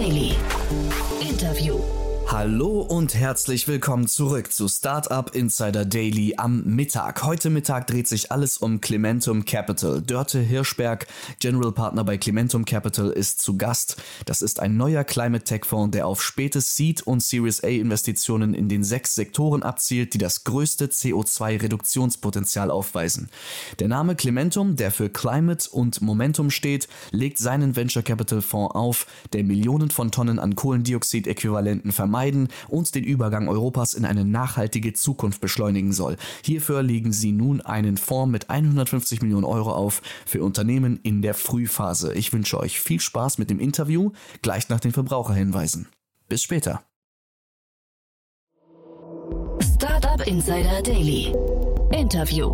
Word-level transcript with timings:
Daily. 0.00 0.29
Hallo 2.40 2.80
und 2.80 3.14
herzlich 3.14 3.68
willkommen 3.68 4.08
zurück 4.08 4.50
zu 4.50 4.66
Startup 4.66 5.30
Insider 5.34 5.84
Daily 5.84 6.36
am 6.38 6.62
Mittag. 6.64 7.22
Heute 7.22 7.50
Mittag 7.50 7.86
dreht 7.86 8.08
sich 8.08 8.32
alles 8.32 8.56
um 8.56 8.80
Clementum 8.80 9.44
Capital. 9.44 10.00
Dörte 10.00 10.40
Hirschberg, 10.40 11.06
General 11.38 11.70
Partner 11.70 12.02
bei 12.02 12.16
Clementum 12.16 12.64
Capital, 12.64 13.10
ist 13.10 13.42
zu 13.42 13.58
Gast. 13.58 14.00
Das 14.24 14.40
ist 14.40 14.58
ein 14.58 14.78
neuer 14.78 15.04
Climate 15.04 15.44
Tech 15.44 15.66
Fonds, 15.66 15.90
der 15.90 16.06
auf 16.06 16.22
spätes 16.22 16.76
Seed- 16.76 17.02
und 17.02 17.22
Series 17.22 17.62
A 17.62 17.68
Investitionen 17.68 18.54
in 18.54 18.70
den 18.70 18.84
sechs 18.84 19.14
Sektoren 19.14 19.62
abzielt, 19.62 20.14
die 20.14 20.18
das 20.18 20.42
größte 20.44 20.86
CO2-Reduktionspotenzial 20.86 22.70
aufweisen. 22.70 23.28
Der 23.80 23.88
Name 23.88 24.16
Clementum, 24.16 24.76
der 24.76 24.92
für 24.92 25.10
Climate 25.10 25.68
und 25.70 26.00
Momentum 26.00 26.48
steht, 26.48 26.88
legt 27.10 27.36
seinen 27.36 27.76
Venture 27.76 28.02
Capital 28.02 28.40
Fonds 28.40 28.74
auf, 28.74 29.06
der 29.34 29.44
Millionen 29.44 29.90
von 29.90 30.10
Tonnen 30.10 30.38
an 30.38 30.54
Kohlendioxid-Äquivalenten 30.54 31.92
vermeidet 31.92 32.29
vermeiden 32.30 32.48
und 32.68 32.94
den 32.94 33.04
Übergang 33.04 33.48
Europas 33.48 33.94
in 33.94 34.04
eine 34.04 34.24
nachhaltige 34.24 34.92
Zukunft 34.92 35.40
beschleunigen 35.40 35.92
soll. 35.92 36.16
Hierfür 36.44 36.82
legen 36.82 37.12
sie 37.12 37.32
nun 37.32 37.60
einen 37.60 37.96
Fonds 37.96 38.32
mit 38.32 38.50
150 38.50 39.22
Millionen 39.22 39.44
Euro 39.44 39.72
auf 39.72 40.02
für 40.26 40.42
Unternehmen 40.42 41.00
in 41.02 41.22
der 41.22 41.34
Frühphase. 41.34 42.14
Ich 42.14 42.32
wünsche 42.32 42.58
euch 42.58 42.80
viel 42.80 43.00
Spaß 43.00 43.38
mit 43.38 43.50
dem 43.50 43.60
Interview, 43.60 44.12
gleich 44.42 44.68
nach 44.68 44.80
den 44.80 44.92
Verbraucherhinweisen. 44.92 45.88
Bis 46.28 46.42
später. 46.42 46.82
Startup 49.74 50.26
Insider 50.26 50.82
Daily. 50.82 51.34
Interview. 51.92 52.52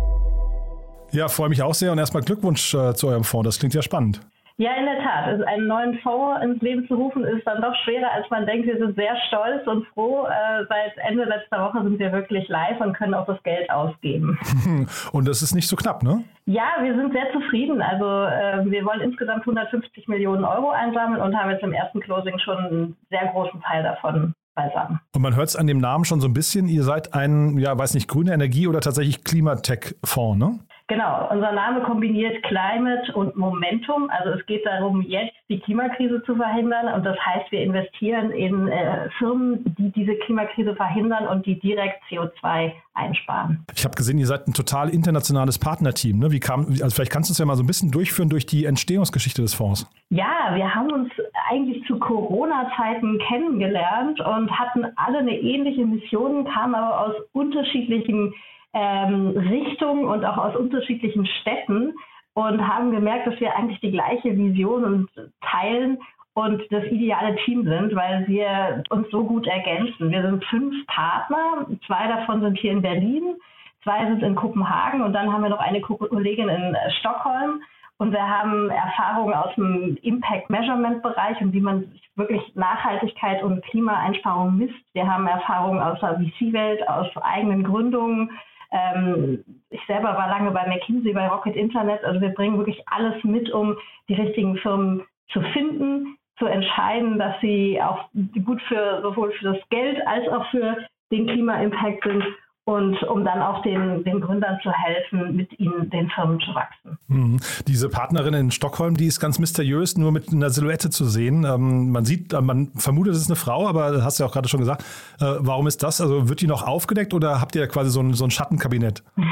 Ja, 1.11 1.29
freue 1.29 1.49
mich 1.49 1.61
auch 1.61 1.73
sehr 1.73 1.91
und 1.91 1.99
erstmal 1.99 2.23
Glückwunsch 2.23 2.73
äh, 2.73 2.93
zu 2.95 3.07
eurem 3.07 3.23
Fonds. 3.23 3.45
Das 3.45 3.59
klingt 3.59 3.73
ja 3.73 3.81
spannend. 3.81 4.21
Ja, 4.59 4.71
in 4.73 4.85
der 4.85 4.97
Tat. 5.03 5.25
Also 5.25 5.43
einen 5.45 5.67
neuen 5.67 5.99
Fonds 5.99 6.43
ins 6.43 6.59
Leben 6.63 6.87
zu 6.87 6.95
rufen, 6.95 7.23
ist 7.23 7.45
dann 7.45 7.61
doch 7.61 7.75
schwerer, 7.83 8.11
als 8.11 8.27
man 8.31 8.47
denkt. 8.47 8.65
Wir 8.65 8.77
sind 8.79 8.95
sehr 8.95 9.15
stolz 9.27 9.67
und 9.67 9.85
froh. 9.93 10.25
Äh, 10.25 10.65
seit 10.67 10.97
Ende 11.07 11.25
letzter 11.25 11.63
Woche 11.63 11.83
sind 11.83 11.99
wir 11.99 12.11
wirklich 12.11 12.47
live 12.47 12.81
und 12.81 12.93
können 12.93 13.13
auch 13.13 13.27
das 13.27 13.41
Geld 13.43 13.69
ausgeben. 13.69 14.39
Und 15.11 15.27
das 15.27 15.41
ist 15.41 15.53
nicht 15.53 15.67
so 15.67 15.75
knapp, 15.75 16.03
ne? 16.03 16.23
Ja, 16.45 16.77
wir 16.81 16.95
sind 16.95 17.13
sehr 17.13 17.31
zufrieden. 17.31 17.81
Also 17.81 18.05
äh, 18.05 18.69
wir 18.69 18.83
wollen 18.85 19.01
insgesamt 19.01 19.41
150 19.41 20.07
Millionen 20.07 20.43
Euro 20.43 20.71
einsammeln 20.71 21.21
und 21.21 21.35
haben 21.35 21.51
jetzt 21.51 21.63
im 21.63 21.73
ersten 21.73 21.99
Closing 21.99 22.39
schon 22.39 22.57
einen 22.57 22.97
sehr 23.09 23.27
großen 23.27 23.61
Teil 23.61 23.83
davon 23.83 24.33
beisammen. 24.55 24.99
Und 25.15 25.21
man 25.21 25.35
hört 25.35 25.49
es 25.49 25.55
an 25.55 25.67
dem 25.67 25.77
Namen 25.77 26.03
schon 26.03 26.19
so 26.19 26.27
ein 26.27 26.33
bisschen. 26.33 26.67
Ihr 26.67 26.83
seid 26.83 27.13
ein, 27.13 27.57
ja, 27.57 27.77
weiß 27.77 27.93
nicht, 27.93 28.07
grüne 28.07 28.33
Energie 28.33 28.67
oder 28.67 28.81
tatsächlich 28.81 29.23
Klimatech-Fonds, 29.23 30.39
ne? 30.39 30.59
Genau, 30.89 31.27
unser 31.29 31.51
Name 31.51 31.81
kombiniert 31.81 32.41
Climate 32.43 33.11
und 33.13 33.35
Momentum. 33.35 34.09
Also 34.09 34.39
es 34.39 34.45
geht 34.45 34.65
darum, 34.65 35.01
jetzt 35.01 35.33
die 35.49 35.59
Klimakrise 35.59 36.23
zu 36.23 36.37
verhindern. 36.37 36.93
Und 36.93 37.05
das 37.05 37.17
heißt, 37.19 37.51
wir 37.51 37.61
investieren 37.61 38.31
in 38.31 38.69
äh, 38.69 39.09
Firmen, 39.17 39.65
die 39.77 39.91
diese 39.91 40.15
Klimakrise 40.15 40.75
verhindern 40.77 41.27
und 41.27 41.45
die 41.45 41.59
direkt 41.59 42.01
CO2 42.09 42.71
einsparen. 42.93 43.65
Ich 43.75 43.83
habe 43.83 43.95
gesehen, 43.95 44.17
ihr 44.17 44.27
seid 44.27 44.47
ein 44.47 44.53
total 44.53 44.89
internationales 44.89 45.59
Partnerteam. 45.59 46.19
Ne? 46.19 46.31
Wie 46.31 46.39
kam, 46.39 46.67
also 46.67 46.89
vielleicht 46.89 47.11
kannst 47.11 47.29
du 47.29 47.31
uns 47.31 47.39
ja 47.39 47.45
mal 47.45 47.57
so 47.57 47.63
ein 47.63 47.67
bisschen 47.67 47.91
durchführen 47.91 48.29
durch 48.29 48.45
die 48.45 48.63
Entstehungsgeschichte 48.63 49.41
des 49.41 49.53
Fonds. 49.53 49.85
Ja, 50.09 50.55
wir 50.55 50.73
haben 50.73 50.89
uns 50.91 51.11
eigentlich 51.49 51.85
zu 51.85 51.99
Corona-Zeiten 51.99 53.19
kennengelernt 53.27 54.21
und 54.21 54.49
hatten 54.57 54.85
alle 54.95 55.17
eine 55.17 55.37
ähnliche 55.37 55.85
Mission, 55.85 56.45
kamen 56.45 56.75
aber 56.75 57.07
aus 57.07 57.15
unterschiedlichen 57.33 58.33
ähm, 58.77 59.29
Richtungen 59.35 60.05
und 60.05 60.23
auch 60.23 60.37
aus 60.37 60.55
unterschiedlichen 60.55 61.25
Städten 61.41 61.95
und 62.35 62.67
haben 62.67 62.91
gemerkt, 62.91 63.25
dass 63.25 63.39
wir 63.39 63.55
eigentlich 63.55 63.79
die 63.79 63.91
gleiche 63.91 64.37
Vision 64.37 65.09
teilen 65.41 65.97
und 66.35 66.61
das 66.69 66.83
ideale 66.85 67.35
Team 67.37 67.63
sind, 67.63 67.95
weil 67.95 68.27
wir 68.27 68.83
uns 68.91 69.09
so 69.09 69.23
gut 69.23 69.47
ergänzen. 69.47 70.11
Wir 70.11 70.21
sind 70.21 70.45
fünf 70.45 70.85
Partner, 70.85 71.65
zwei 71.87 72.07
davon 72.07 72.41
sind 72.41 72.59
hier 72.59 72.73
in 72.73 72.83
Berlin, 72.83 73.35
zwei 73.81 74.05
sind 74.05 74.21
in 74.21 74.35
Kopenhagen 74.35 75.01
und 75.01 75.13
dann 75.13 75.33
haben 75.33 75.41
wir 75.41 75.49
noch 75.49 75.59
eine 75.59 75.81
Kollegin 75.81 76.49
in 76.49 76.77
Stockholm. 76.99 77.63
Und 77.99 78.11
wir 78.11 78.29
haben 78.29 78.69
Erfahrungen 78.69 79.33
aus 79.33 79.55
dem 79.55 79.97
Impact 80.03 80.51
Measurement 80.51 81.01
Bereich 81.01 81.41
und 81.41 81.51
wie 81.51 81.61
man 81.61 81.91
wirklich 82.15 82.43
Nachhaltigkeit 82.53 83.41
und 83.41 83.65
Klimaeinsparung 83.65 84.55
misst. 84.55 84.75
Wir 84.93 85.11
haben 85.11 85.25
Erfahrungen 85.25 85.81
aus 85.81 85.99
der 86.01 86.19
VC-Welt, 86.19 86.87
aus 86.87 87.07
eigenen 87.23 87.63
Gründungen, 87.63 88.29
ähm, 88.71 89.43
ich 89.69 89.81
selber 89.87 90.17
war 90.17 90.29
lange 90.29 90.51
bei 90.51 90.67
McKinsey, 90.67 91.13
bei 91.13 91.27
Rocket 91.27 91.55
Internet. 91.55 92.03
Also 92.03 92.21
wir 92.21 92.29
bringen 92.29 92.57
wirklich 92.57 92.81
alles 92.87 93.23
mit, 93.23 93.51
um 93.51 93.77
die 94.09 94.15
richtigen 94.15 94.57
Firmen 94.57 95.03
zu 95.29 95.41
finden, 95.53 96.17
zu 96.37 96.45
entscheiden, 96.45 97.17
dass 97.17 97.39
sie 97.41 97.81
auch 97.81 98.09
gut 98.45 98.61
für 98.63 99.01
sowohl 99.01 99.31
für 99.31 99.53
das 99.53 99.69
Geld 99.69 100.05
als 100.05 100.27
auch 100.29 100.45
für 100.51 100.77
den 101.11 101.27
Klima-Impact 101.27 102.03
sind 102.03 102.23
und 102.67 103.01
um 103.03 103.23
dann 103.23 103.41
auch 103.41 103.61
den, 103.61 104.03
den 104.03 104.19
Gründern 104.19 104.59
zu 104.61 104.69
helfen, 104.69 105.37
mit 105.37 105.57
ihnen 105.57 105.89
den 105.89 106.09
Firmen 106.09 106.37
zu 106.41 106.53
wachsen. 106.53 106.97
Mhm. 107.07 107.37
Diese 107.65 107.87
Partnerin 107.87 108.33
in 108.33 108.51
Stockholm, 108.51 108.97
die 108.97 109.05
ist 109.05 109.21
ganz 109.21 109.39
mysteriös, 109.39 109.97
nur 109.97 110.11
mit 110.11 110.33
einer 110.33 110.49
Silhouette 110.49 110.89
zu 110.89 111.05
sehen. 111.05 111.45
Ähm, 111.45 111.93
man 111.93 112.03
sieht, 112.03 112.33
äh, 112.33 112.41
man 112.41 112.67
vermutet, 112.75 113.13
es 113.13 113.21
ist 113.21 113.29
eine 113.29 113.37
Frau, 113.37 113.69
aber 113.69 114.03
hast 114.03 114.19
du 114.19 114.23
ja 114.23 114.27
auch 114.27 114.33
gerade 114.33 114.49
schon 114.49 114.59
gesagt. 114.59 114.81
Äh, 115.21 115.37
warum 115.39 115.65
ist 115.67 115.81
das? 115.81 116.01
Also 116.01 116.27
wird 116.27 116.41
die 116.41 116.47
noch 116.47 116.67
aufgedeckt 116.67 117.13
oder 117.13 117.39
habt 117.39 117.55
ihr 117.55 117.65
quasi 117.67 117.89
so 117.89 118.01
ein, 118.01 118.13
so 118.13 118.25
ein 118.25 118.31
Schattenkabinett? 118.31 119.01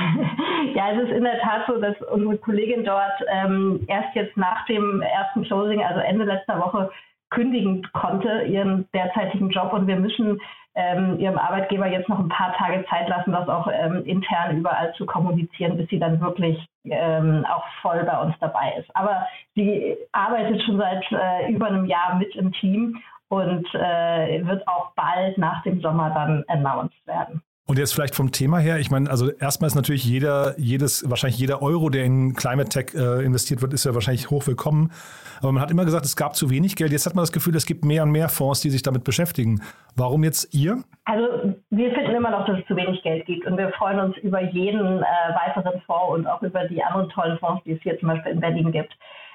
Ja, 0.74 0.91
es 0.91 1.03
ist 1.03 1.12
in 1.16 1.24
der 1.24 1.40
Tat 1.40 1.62
so, 1.68 1.79
dass 1.79 1.95
unsere 2.12 2.38
Kollegin 2.38 2.84
dort 2.84 3.13
ähm, 3.31 3.79
erst 3.88 4.13
jetzt 4.13 4.35
nach 4.35 4.66
dem 4.66 5.01
ersten 5.01 5.44
Closing, 5.44 5.81
also 5.81 6.01
Ende 6.01 6.25
letzter 6.25 6.59
Woche, 6.59 6.90
kündigen 7.35 7.88
konnte, 7.94 8.44
ihren 8.44 8.88
derzeitigen 8.94 9.50
Job. 9.50 9.73
Und 9.73 9.85
wir 9.85 9.97
müssen 9.97 10.40
ähm, 10.73 11.19
ihrem 11.19 11.38
Arbeitgeber 11.38 11.88
jetzt 11.88 12.09
noch 12.09 12.19
ein 12.19 12.29
paar 12.29 12.53
Tage 12.53 12.84
Zeit 12.90 13.07
lassen, 13.07 13.31
das 13.31 13.47
auch 13.47 13.68
ähm, 13.72 14.03
intern 14.06 14.57
überall 14.57 14.94
zu 14.96 15.06
kommunizieren, 15.06 15.78
bis 15.78 15.88
sie 15.90 16.00
dann 16.00 16.19
wirklich 16.19 16.66
ähm, 16.85 17.45
auch 17.50 17.63
voll 17.81 18.03
bei 18.03 18.19
uns 18.19 18.35
dabei 18.40 18.74
ist. 18.79 18.90
Aber 18.95 19.28
sie 19.56 19.95
arbeitet 20.12 20.62
schon 20.63 20.78
seit 20.78 21.03
äh, 21.12 21.51
über 21.51 21.68
einem 21.68 21.85
Jahr 21.85 22.16
mit 22.16 22.35
im 22.35 22.51
Team 22.53 22.97
und 23.29 23.68
äh, 23.74 24.45
wird 24.45 24.68
auch 24.68 24.91
bald 24.95 25.38
nach 25.38 25.63
dem 25.63 25.81
Sommer 25.81 26.09
dann 26.12 26.44
announced 26.47 27.07
werden. 27.07 27.41
Und 27.67 27.79
jetzt 27.79 27.95
vielleicht 27.95 28.13
vom 28.13 28.31
Thema 28.31 28.59
her, 28.59 28.77
ich 28.77 28.91
meine, 28.91 29.09
also 29.09 29.31
erstmal 29.31 29.67
ist 29.67 29.75
natürlich 29.75 30.05
jeder, 30.05 30.53
jedes, 30.59 31.09
wahrscheinlich 31.09 31.39
jeder 31.39 31.63
Euro, 31.63 31.89
der 31.89 32.05
in 32.05 32.35
Climate 32.35 32.69
Tech 32.69 32.93
äh, 32.93 33.25
investiert 33.25 33.63
wird, 33.63 33.73
ist 33.73 33.85
ja 33.85 33.95
wahrscheinlich 33.95 34.29
hoch 34.29 34.45
willkommen. 34.45 34.91
Aber 35.39 35.51
man 35.51 35.63
hat 35.63 35.71
immer 35.71 35.83
gesagt, 35.83 36.05
es 36.05 36.15
gab 36.15 36.35
zu 36.35 36.51
wenig 36.51 36.75
Geld. 36.75 36.91
Jetzt 36.91 37.07
hat 37.07 37.15
man 37.15 37.23
das 37.23 37.31
Gefühl, 37.31 37.55
es 37.55 37.65
gibt 37.65 37.83
mehr 37.83 38.03
und 38.03 38.11
mehr 38.11 38.29
Fonds, 38.29 38.61
die 38.61 38.69
sich 38.69 38.83
damit 38.83 39.03
beschäftigen. 39.03 39.61
Warum 39.95 40.23
jetzt 40.23 40.53
ihr? 40.53 40.83
Also 41.05 41.55
wir 41.71 41.91
finden 41.91 42.11
immer 42.15 42.29
noch, 42.29 42.45
dass 42.45 42.59
es 42.59 42.67
zu 42.67 42.75
wenig 42.75 43.01
Geld 43.01 43.25
gibt 43.25 43.47
und 43.47 43.57
wir 43.57 43.71
freuen 43.71 43.99
uns 43.99 44.17
über 44.17 44.43
jeden 44.43 45.01
äh, 45.01 45.05
weiteren 45.33 45.81
Fonds 45.87 46.19
und 46.19 46.27
auch 46.27 46.43
über 46.43 46.67
die 46.67 46.83
anderen 46.83 47.09
tollen 47.09 47.39
Fonds, 47.39 47.63
die 47.63 47.71
es 47.71 47.81
hier 47.81 47.97
zum 47.99 48.09
Beispiel 48.09 48.33
in 48.33 48.41
Berlin 48.41 48.71
gibt. 48.71 48.93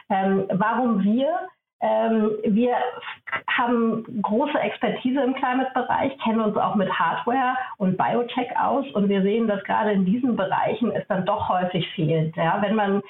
Ähm, 0.08 0.44
warum 0.52 1.02
wir? 1.02 1.48
Ähm, 1.82 2.36
wir 2.44 2.76
haben 3.48 4.04
große 4.20 4.58
Expertise 4.58 5.22
im 5.22 5.34
Climate-Bereich, 5.34 6.18
kennen 6.18 6.40
uns 6.40 6.56
auch 6.56 6.74
mit 6.74 6.92
Hardware 6.92 7.56
und 7.78 7.96
Biotech 7.96 8.48
aus 8.58 8.84
und 8.92 9.08
wir 9.08 9.22
sehen, 9.22 9.48
dass 9.48 9.64
gerade 9.64 9.92
in 9.92 10.04
diesen 10.04 10.36
Bereichen 10.36 10.92
es 10.92 11.06
dann 11.08 11.24
doch 11.24 11.48
häufig 11.48 11.88
fehlt. 11.94 12.36
Ja, 12.36 12.60
wenn 12.60 12.74
man 12.74 13.02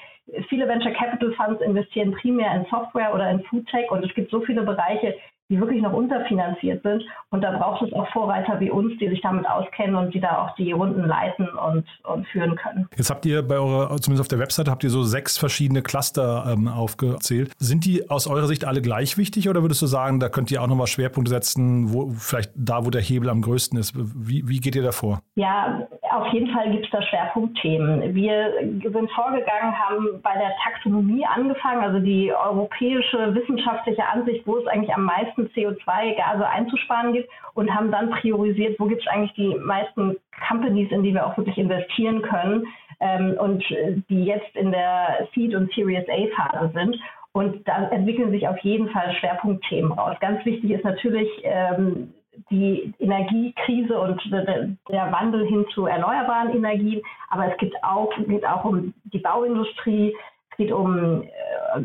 viele 0.47 0.67
Venture 0.67 0.93
Capital 0.93 1.33
Funds 1.33 1.61
investieren 1.61 2.13
primär 2.13 2.55
in 2.55 2.65
Software 2.69 3.13
oder 3.13 3.29
in 3.29 3.43
Foodtech 3.43 3.91
und 3.91 4.05
es 4.05 4.13
gibt 4.13 4.31
so 4.31 4.39
viele 4.41 4.61
Bereiche, 4.61 5.15
die 5.51 5.59
wirklich 5.59 5.81
noch 5.81 5.91
unterfinanziert 5.91 6.81
sind. 6.81 7.03
Und 7.29 7.43
da 7.43 7.51
braucht 7.51 7.81
es 7.83 7.93
auch 7.93 8.07
Vorreiter 8.11 8.59
wie 8.59 8.71
uns, 8.71 8.97
die 8.99 9.09
sich 9.09 9.21
damit 9.21 9.47
auskennen 9.47 9.95
und 9.95 10.13
die 10.13 10.21
da 10.21 10.45
auch 10.45 10.55
die 10.55 10.71
Runden 10.71 11.05
leiten 11.05 11.47
und, 11.49 11.85
und 12.03 12.25
führen 12.27 12.55
können. 12.55 12.87
Jetzt 12.95 13.09
habt 13.09 13.25
ihr 13.25 13.45
bei 13.45 13.55
eurer, 13.55 13.89
zumindest 13.97 14.21
auf 14.21 14.27
der 14.29 14.39
Website, 14.39 14.69
habt 14.69 14.83
ihr 14.83 14.89
so 14.89 15.03
sechs 15.03 15.37
verschiedene 15.37 15.81
Cluster 15.81 16.45
ähm, 16.49 16.69
aufgezählt. 16.69 17.51
Sind 17.57 17.85
die 17.85 18.09
aus 18.09 18.27
eurer 18.27 18.47
Sicht 18.47 18.65
alle 18.65 18.81
gleich 18.81 19.17
wichtig 19.17 19.49
oder 19.49 19.61
würdest 19.61 19.81
du 19.81 19.87
sagen, 19.87 20.21
da 20.21 20.29
könnt 20.29 20.51
ihr 20.51 20.61
auch 20.61 20.67
nochmal 20.67 20.87
Schwerpunkte 20.87 21.29
setzen, 21.29 21.93
wo 21.93 22.11
vielleicht 22.11 22.51
da, 22.55 22.85
wo 22.85 22.89
der 22.89 23.01
Hebel 23.01 23.29
am 23.29 23.41
größten 23.41 23.77
ist? 23.77 23.93
Wie, 23.95 24.47
wie 24.47 24.59
geht 24.59 24.75
ihr 24.75 24.83
da 24.83 24.93
vor? 24.93 25.19
Ja, 25.35 25.85
auf 26.11 26.27
jeden 26.33 26.51
Fall 26.53 26.71
gibt 26.71 26.85
es 26.85 26.91
da 26.91 27.01
Schwerpunktthemen. 27.01 28.15
Wir 28.15 28.53
sind 28.83 29.11
vorgegangen, 29.11 29.77
haben 29.77 30.21
bei 30.21 30.33
der 30.33 30.51
Taxonomie 30.63 31.25
angefangen, 31.25 31.83
also 31.83 31.99
die 31.99 32.31
europäische 32.33 33.33
wissenschaftliche 33.35 34.05
Ansicht, 34.05 34.45
wo 34.45 34.57
es 34.57 34.67
eigentlich 34.67 34.93
am 34.93 35.03
meisten 35.03 35.40
meisten 35.41 35.59
CO2-Gase 35.59 36.47
einzusparen 36.47 37.13
gibt 37.13 37.29
und 37.53 37.73
haben 37.73 37.91
dann 37.91 38.09
priorisiert, 38.11 38.79
wo 38.79 38.85
gibt 38.85 39.01
es 39.01 39.07
eigentlich 39.07 39.33
die 39.33 39.55
meisten 39.55 40.17
Companies, 40.47 40.91
in 40.91 41.03
die 41.03 41.13
wir 41.13 41.25
auch 41.25 41.37
wirklich 41.37 41.57
investieren 41.57 42.21
können 42.21 42.67
ähm, 42.99 43.35
und 43.39 43.63
die 44.09 44.25
jetzt 44.25 44.55
in 44.55 44.71
der 44.71 45.27
Seed- 45.33 45.55
und 45.55 45.71
Series 45.73 46.05
A-Phase 46.07 46.71
sind. 46.73 46.97
Und 47.33 47.65
da 47.67 47.87
entwickeln 47.89 48.31
sich 48.31 48.47
auf 48.47 48.57
jeden 48.59 48.89
Fall 48.89 49.13
Schwerpunktthemen 49.15 49.93
raus. 49.93 50.17
Ganz 50.19 50.43
wichtig 50.45 50.71
ist 50.71 50.83
natürlich 50.83 51.29
ähm, 51.43 52.13
die 52.49 52.93
Energiekrise 52.99 53.97
und 53.97 54.21
der 54.31 55.11
Wandel 55.11 55.47
hin 55.47 55.65
zu 55.73 55.85
erneuerbaren 55.85 56.53
Energien. 56.53 57.01
Aber 57.29 57.49
es 57.49 57.57
geht 57.57 57.73
auch, 57.83 58.11
geht 58.27 58.45
auch 58.45 58.65
um 58.65 58.93
die 59.05 59.19
Bauindustrie, 59.19 60.13
es 60.51 60.57
geht 60.57 60.71
um 60.73 61.23
äh, 61.23 61.27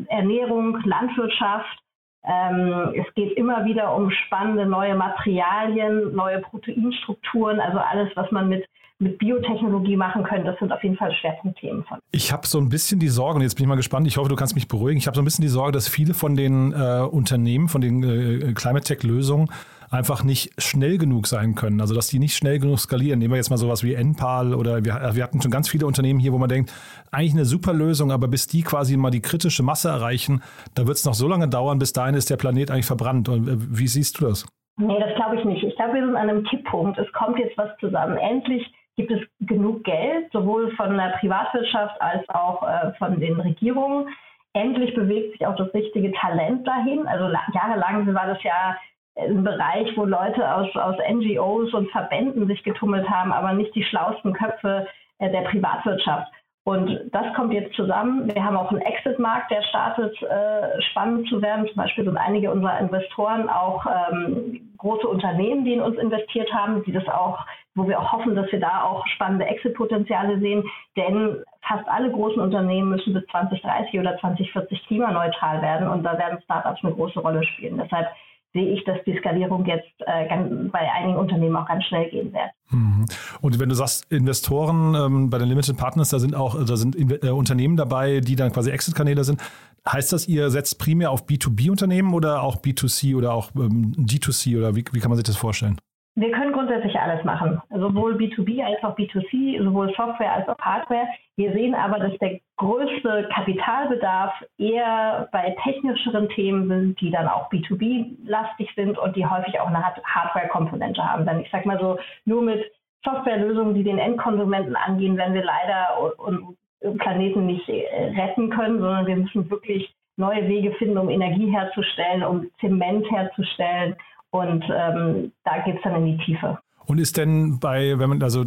Ernährung, 0.08 0.80
Landwirtschaft, 0.84 1.78
Ähm, 2.26 2.92
es 2.94 3.14
geht 3.14 3.36
immer 3.36 3.64
wieder 3.64 3.94
um 3.94 4.10
spannende 4.10 4.66
neue 4.66 4.94
Materialien, 4.94 6.14
neue 6.14 6.40
Proteinstrukturen, 6.40 7.60
also 7.60 7.78
alles, 7.78 8.10
was 8.16 8.30
man 8.32 8.48
mit 8.48 8.64
mit 8.98 9.18
Biotechnologie 9.18 9.96
machen 9.96 10.22
könnte. 10.24 10.46
Das 10.46 10.58
sind 10.58 10.72
auf 10.72 10.82
jeden 10.82 10.96
Fall 10.96 11.12
Schwerpunktthemen 11.12 11.84
von. 11.84 11.98
Ich 12.12 12.32
habe 12.32 12.46
so 12.46 12.58
ein 12.58 12.70
bisschen 12.70 12.98
die 12.98 13.08
Sorge, 13.08 13.36
und 13.36 13.42
jetzt 13.42 13.54
bin 13.54 13.64
ich 13.64 13.68
mal 13.68 13.76
gespannt, 13.76 14.06
ich 14.06 14.16
hoffe, 14.16 14.30
du 14.30 14.36
kannst 14.36 14.54
mich 14.54 14.68
beruhigen. 14.68 14.96
Ich 14.96 15.06
habe 15.06 15.14
so 15.14 15.20
ein 15.20 15.24
bisschen 15.24 15.42
die 15.42 15.48
Sorge, 15.48 15.72
dass 15.72 15.86
viele 15.86 16.14
von 16.14 16.34
den 16.34 16.72
äh, 16.72 17.02
Unternehmen, 17.02 17.68
von 17.68 17.82
den 17.82 18.02
äh, 18.02 18.54
Climate 18.54 18.84
Tech-Lösungen 18.84 19.50
einfach 19.90 20.24
nicht 20.24 20.50
schnell 20.60 20.98
genug 20.98 21.26
sein 21.26 21.54
können. 21.54 21.80
Also 21.80 21.94
dass 21.94 22.08
die 22.08 22.18
nicht 22.18 22.36
schnell 22.36 22.58
genug 22.58 22.78
skalieren. 22.78 23.18
Nehmen 23.18 23.32
wir 23.32 23.36
jetzt 23.36 23.50
mal 23.50 23.56
sowas 23.56 23.82
wie 23.82 23.94
NPAL 23.94 24.54
oder 24.54 24.84
wir, 24.84 25.14
wir 25.14 25.22
hatten 25.22 25.40
schon 25.40 25.50
ganz 25.50 25.68
viele 25.68 25.86
Unternehmen 25.86 26.18
hier, 26.18 26.32
wo 26.32 26.38
man 26.38 26.48
denkt, 26.48 26.72
eigentlich 27.12 27.34
eine 27.34 27.44
super 27.44 27.72
Lösung, 27.72 28.10
aber 28.10 28.28
bis 28.28 28.46
die 28.46 28.62
quasi 28.62 28.96
mal 28.96 29.10
die 29.10 29.22
kritische 29.22 29.62
Masse 29.62 29.88
erreichen, 29.88 30.42
da 30.74 30.86
wird 30.86 30.96
es 30.96 31.04
noch 31.04 31.14
so 31.14 31.28
lange 31.28 31.48
dauern, 31.48 31.78
bis 31.78 31.92
dahin 31.92 32.14
ist 32.14 32.30
der 32.30 32.36
Planet 32.36 32.70
eigentlich 32.70 32.86
verbrannt. 32.86 33.28
Und 33.28 33.48
äh, 33.48 33.56
wie 33.56 33.88
siehst 33.88 34.20
du 34.20 34.26
das? 34.26 34.46
Nee, 34.78 34.98
das 35.00 35.14
glaube 35.14 35.36
ich 35.36 35.44
nicht. 35.44 35.64
Ich 35.64 35.74
glaube, 35.76 35.94
wir 35.94 36.04
sind 36.04 36.16
an 36.16 36.28
einem 36.28 36.44
Kipppunkt. 36.44 36.98
Es 36.98 37.10
kommt 37.12 37.38
jetzt 37.38 37.56
was 37.56 37.70
zusammen. 37.78 38.18
Endlich 38.18 38.70
gibt 38.96 39.10
es 39.10 39.20
genug 39.40 39.84
Geld, 39.84 40.30
sowohl 40.32 40.74
von 40.76 40.96
der 40.96 41.16
Privatwirtschaft 41.20 42.00
als 42.00 42.28
auch 42.30 42.62
äh, 42.62 42.92
von 42.98 43.18
den 43.18 43.40
Regierungen. 43.40 44.08
Endlich 44.52 44.94
bewegt 44.94 45.32
sich 45.32 45.46
auch 45.46 45.56
das 45.56 45.72
richtige 45.74 46.12
Talent 46.12 46.66
dahin. 46.66 47.06
Also 47.06 47.30
jahrelang 47.54 48.14
war 48.14 48.26
das 48.26 48.42
ja 48.42 48.76
ein 49.16 49.44
Bereich, 49.44 49.96
wo 49.96 50.04
Leute 50.04 50.54
aus, 50.54 50.74
aus 50.76 50.96
NGOs 51.08 51.72
und 51.72 51.90
Verbänden 51.90 52.46
sich 52.46 52.62
getummelt 52.62 53.08
haben, 53.08 53.32
aber 53.32 53.52
nicht 53.52 53.74
die 53.74 53.84
schlauesten 53.84 54.32
Köpfe 54.32 54.86
äh, 55.18 55.30
der 55.30 55.42
Privatwirtschaft. 55.42 56.30
Und 56.64 56.98
das 57.12 57.32
kommt 57.34 57.52
jetzt 57.52 57.76
zusammen. 57.76 58.26
Wir 58.34 58.44
haben 58.44 58.56
auch 58.56 58.72
einen 58.72 58.80
Exit-Markt, 58.80 59.52
der 59.52 59.62
startet, 59.62 60.20
äh, 60.20 60.82
spannend 60.90 61.28
zu 61.28 61.40
werden. 61.40 61.68
Zum 61.68 61.76
Beispiel 61.76 62.04
sind 62.04 62.16
einige 62.16 62.50
unserer 62.50 62.80
Investoren 62.80 63.48
auch 63.48 63.86
ähm, 63.86 64.72
große 64.76 65.06
Unternehmen, 65.06 65.64
die 65.64 65.74
in 65.74 65.80
uns 65.80 65.96
investiert 65.96 66.52
haben, 66.52 66.82
die 66.82 66.90
das 66.90 67.06
auch, 67.06 67.46
wo 67.76 67.86
wir 67.86 68.00
auch 68.00 68.10
hoffen, 68.10 68.34
dass 68.34 68.50
wir 68.50 68.58
da 68.58 68.82
auch 68.82 69.06
spannende 69.06 69.46
Exit-Potenziale 69.46 70.40
sehen. 70.40 70.64
Denn 70.96 71.44
fast 71.62 71.88
alle 71.88 72.10
großen 72.10 72.42
Unternehmen 72.42 72.90
müssen 72.90 73.14
bis 73.14 73.24
2030 73.26 74.00
oder 74.00 74.18
2040 74.18 74.88
klimaneutral 74.88 75.62
werden 75.62 75.86
und 75.86 76.02
da 76.02 76.18
werden 76.18 76.40
Startups 76.42 76.82
eine 76.82 76.94
große 76.94 77.20
Rolle 77.20 77.44
spielen. 77.44 77.78
Deshalb 77.80 78.08
sehe 78.56 78.72
ich, 78.72 78.84
dass 78.84 78.96
die 79.04 79.16
Skalierung 79.18 79.66
jetzt 79.66 79.92
äh, 80.06 80.26
ganz, 80.28 80.72
bei 80.72 80.90
einigen 80.90 81.18
Unternehmen 81.18 81.56
auch 81.56 81.68
ganz 81.68 81.84
schnell 81.84 82.08
gehen 82.08 82.32
wird. 82.32 82.50
Mhm. 82.70 83.04
Und 83.42 83.60
wenn 83.60 83.68
du 83.68 83.74
sagst, 83.74 84.10
Investoren 84.10 84.94
ähm, 84.94 85.30
bei 85.30 85.38
den 85.38 85.48
Limited 85.48 85.76
Partners, 85.76 86.08
da 86.08 86.18
sind 86.18 86.34
auch 86.34 86.56
da 86.64 86.76
sind 86.76 86.96
äh, 86.96 87.28
Unternehmen 87.28 87.76
dabei, 87.76 88.20
die 88.20 88.34
dann 88.34 88.52
quasi 88.52 88.70
Exit-Kanäle 88.70 89.24
sind. 89.24 89.40
Heißt 89.86 90.12
das, 90.12 90.26
ihr 90.26 90.50
setzt 90.50 90.78
primär 90.78 91.10
auf 91.10 91.26
B2B-Unternehmen 91.26 92.14
oder 92.14 92.42
auch 92.42 92.56
B2C 92.56 93.14
oder 93.14 93.34
auch 93.34 93.50
ähm, 93.54 93.92
D2C 93.96 94.56
oder 94.56 94.74
wie, 94.74 94.84
wie 94.90 95.00
kann 95.00 95.10
man 95.10 95.16
sich 95.16 95.26
das 95.26 95.36
vorstellen? 95.36 95.76
Wir 96.18 96.30
können 96.30 96.54
grundsätzlich 96.54 96.98
alles 96.98 97.22
machen, 97.24 97.60
sowohl 97.68 98.14
B2B 98.14 98.64
als 98.64 98.82
auch 98.82 98.96
B2C, 98.96 99.62
sowohl 99.62 99.92
Software 99.94 100.32
als 100.32 100.48
auch 100.48 100.58
Hardware. 100.58 101.06
Wir 101.36 101.52
sehen 101.52 101.74
aber, 101.74 101.98
dass 101.98 102.16
der 102.20 102.40
größte 102.56 103.28
Kapitalbedarf 103.34 104.32
eher 104.56 105.28
bei 105.30 105.54
technischeren 105.62 106.30
Themen 106.30 106.68
sind, 106.68 107.00
die 107.02 107.10
dann 107.10 107.28
auch 107.28 107.50
B2B-lastig 107.50 108.70
sind 108.74 108.96
und 108.96 109.14
die 109.14 109.26
häufig 109.26 109.60
auch 109.60 109.66
eine 109.66 109.84
Hardware-Komponente 109.84 111.04
haben. 111.04 111.26
Dann 111.26 111.40
ich 111.40 111.50
sage 111.50 111.68
mal 111.68 111.78
so, 111.78 111.98
nur 112.24 112.40
mit 112.40 112.64
Softwarelösungen, 113.04 113.74
die 113.74 113.84
den 113.84 113.98
Endkonsumenten 113.98 114.74
angehen, 114.74 115.18
werden 115.18 115.34
wir 115.34 115.44
leider 115.44 115.98
unseren 116.16 116.56
Planeten 116.96 117.44
nicht 117.44 117.68
äh, 117.68 118.12
retten 118.18 118.48
können, 118.48 118.80
sondern 118.80 119.06
wir 119.06 119.16
müssen 119.16 119.50
wirklich 119.50 119.94
neue 120.16 120.48
Wege 120.48 120.72
finden, 120.76 120.96
um 120.96 121.10
Energie 121.10 121.50
herzustellen, 121.50 122.24
um 122.24 122.50
Zement 122.58 123.04
herzustellen 123.10 123.96
und 124.38 124.64
ähm, 124.70 125.32
da 125.44 125.58
geht 125.64 125.76
es 125.76 125.82
dann 125.82 125.96
in 125.96 126.18
die 126.18 126.24
Tiefe. 126.24 126.58
Und 126.86 126.98
ist 126.98 127.16
denn 127.16 127.58
bei, 127.58 127.98
wenn 127.98 128.08
man, 128.08 128.22
also 128.22 128.44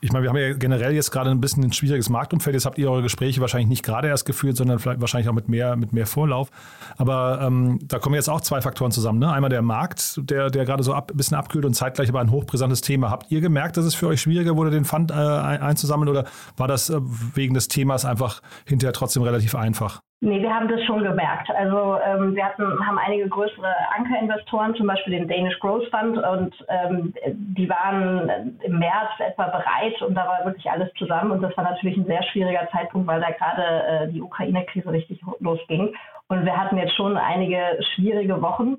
ich 0.00 0.10
meine, 0.10 0.22
wir 0.22 0.30
haben 0.30 0.38
ja 0.38 0.54
generell 0.54 0.94
jetzt 0.94 1.10
gerade 1.10 1.30
ein 1.30 1.42
bisschen 1.42 1.62
ein 1.62 1.72
schwieriges 1.72 2.08
Marktumfeld. 2.08 2.54
Jetzt 2.54 2.64
habt 2.64 2.78
ihr 2.78 2.90
eure 2.90 3.02
Gespräche 3.02 3.42
wahrscheinlich 3.42 3.68
nicht 3.68 3.84
gerade 3.84 4.08
erst 4.08 4.24
geführt, 4.24 4.56
sondern 4.56 4.78
vielleicht 4.78 5.02
wahrscheinlich 5.02 5.28
auch 5.28 5.34
mit 5.34 5.50
mehr, 5.50 5.76
mit 5.76 5.92
mehr 5.92 6.06
Vorlauf. 6.06 6.50
Aber 6.96 7.38
ähm, 7.42 7.78
da 7.82 7.98
kommen 7.98 8.14
jetzt 8.14 8.30
auch 8.30 8.40
zwei 8.40 8.62
Faktoren 8.62 8.92
zusammen. 8.92 9.18
Ne? 9.18 9.30
Einmal 9.30 9.50
der 9.50 9.60
Markt, 9.60 10.18
der, 10.30 10.48
der 10.48 10.64
gerade 10.64 10.82
so 10.82 10.94
ab, 10.94 11.10
ein 11.12 11.18
bisschen 11.18 11.36
abkühlt 11.36 11.66
und 11.66 11.74
zeitgleich 11.74 12.08
aber 12.08 12.20
ein 12.20 12.30
hochbrisantes 12.30 12.80
Thema. 12.80 13.10
Habt 13.10 13.30
ihr 13.30 13.42
gemerkt, 13.42 13.76
dass 13.76 13.84
es 13.84 13.94
für 13.94 14.06
euch 14.06 14.22
schwieriger 14.22 14.56
wurde, 14.56 14.70
den 14.70 14.86
Fund 14.86 15.10
äh, 15.10 15.14
einzusammeln 15.14 16.08
oder 16.08 16.24
war 16.56 16.68
das 16.68 16.88
äh, 16.88 16.98
wegen 17.34 17.52
des 17.52 17.68
Themas 17.68 18.06
einfach 18.06 18.40
hinterher 18.64 18.94
trotzdem 18.94 19.22
relativ 19.22 19.54
einfach? 19.54 20.00
Nee, 20.20 20.40
wir 20.40 20.54
haben 20.54 20.68
das 20.68 20.82
schon 20.84 21.04
gemerkt. 21.04 21.50
Also 21.50 21.98
ähm, 22.02 22.34
wir 22.34 22.44
hatten, 22.46 22.64
haben 22.86 22.98
einige 22.98 23.28
größere 23.28 23.74
Ankerinvestoren, 23.94 24.74
zum 24.74 24.86
Beispiel 24.86 25.18
den 25.18 25.28
Danish 25.28 25.58
Growth 25.60 25.88
Fund, 25.90 26.16
und 26.16 26.54
ähm, 26.68 27.12
die 27.26 27.68
waren 27.68 28.58
im 28.62 28.78
März 28.78 29.10
etwa 29.18 29.48
bereit 29.48 30.00
und 30.00 30.14
da 30.14 30.26
war 30.26 30.46
wirklich 30.46 30.70
alles 30.70 30.90
zusammen. 30.94 31.32
Und 31.32 31.42
das 31.42 31.54
war 31.56 31.64
natürlich 31.64 31.98
ein 31.98 32.06
sehr 32.06 32.22
schwieriger 32.22 32.66
Zeitpunkt, 32.72 33.06
weil 33.06 33.20
da 33.20 33.30
gerade 33.30 33.86
äh, 33.86 34.08
die 34.08 34.22
Ukraine-Krise 34.22 34.90
richtig 34.90 35.20
losging. 35.40 35.94
Und 36.28 36.46
wir 36.46 36.56
hatten 36.56 36.78
jetzt 36.78 36.96
schon 36.96 37.18
einige 37.18 37.78
schwierige 37.94 38.40
Wochen, 38.40 38.78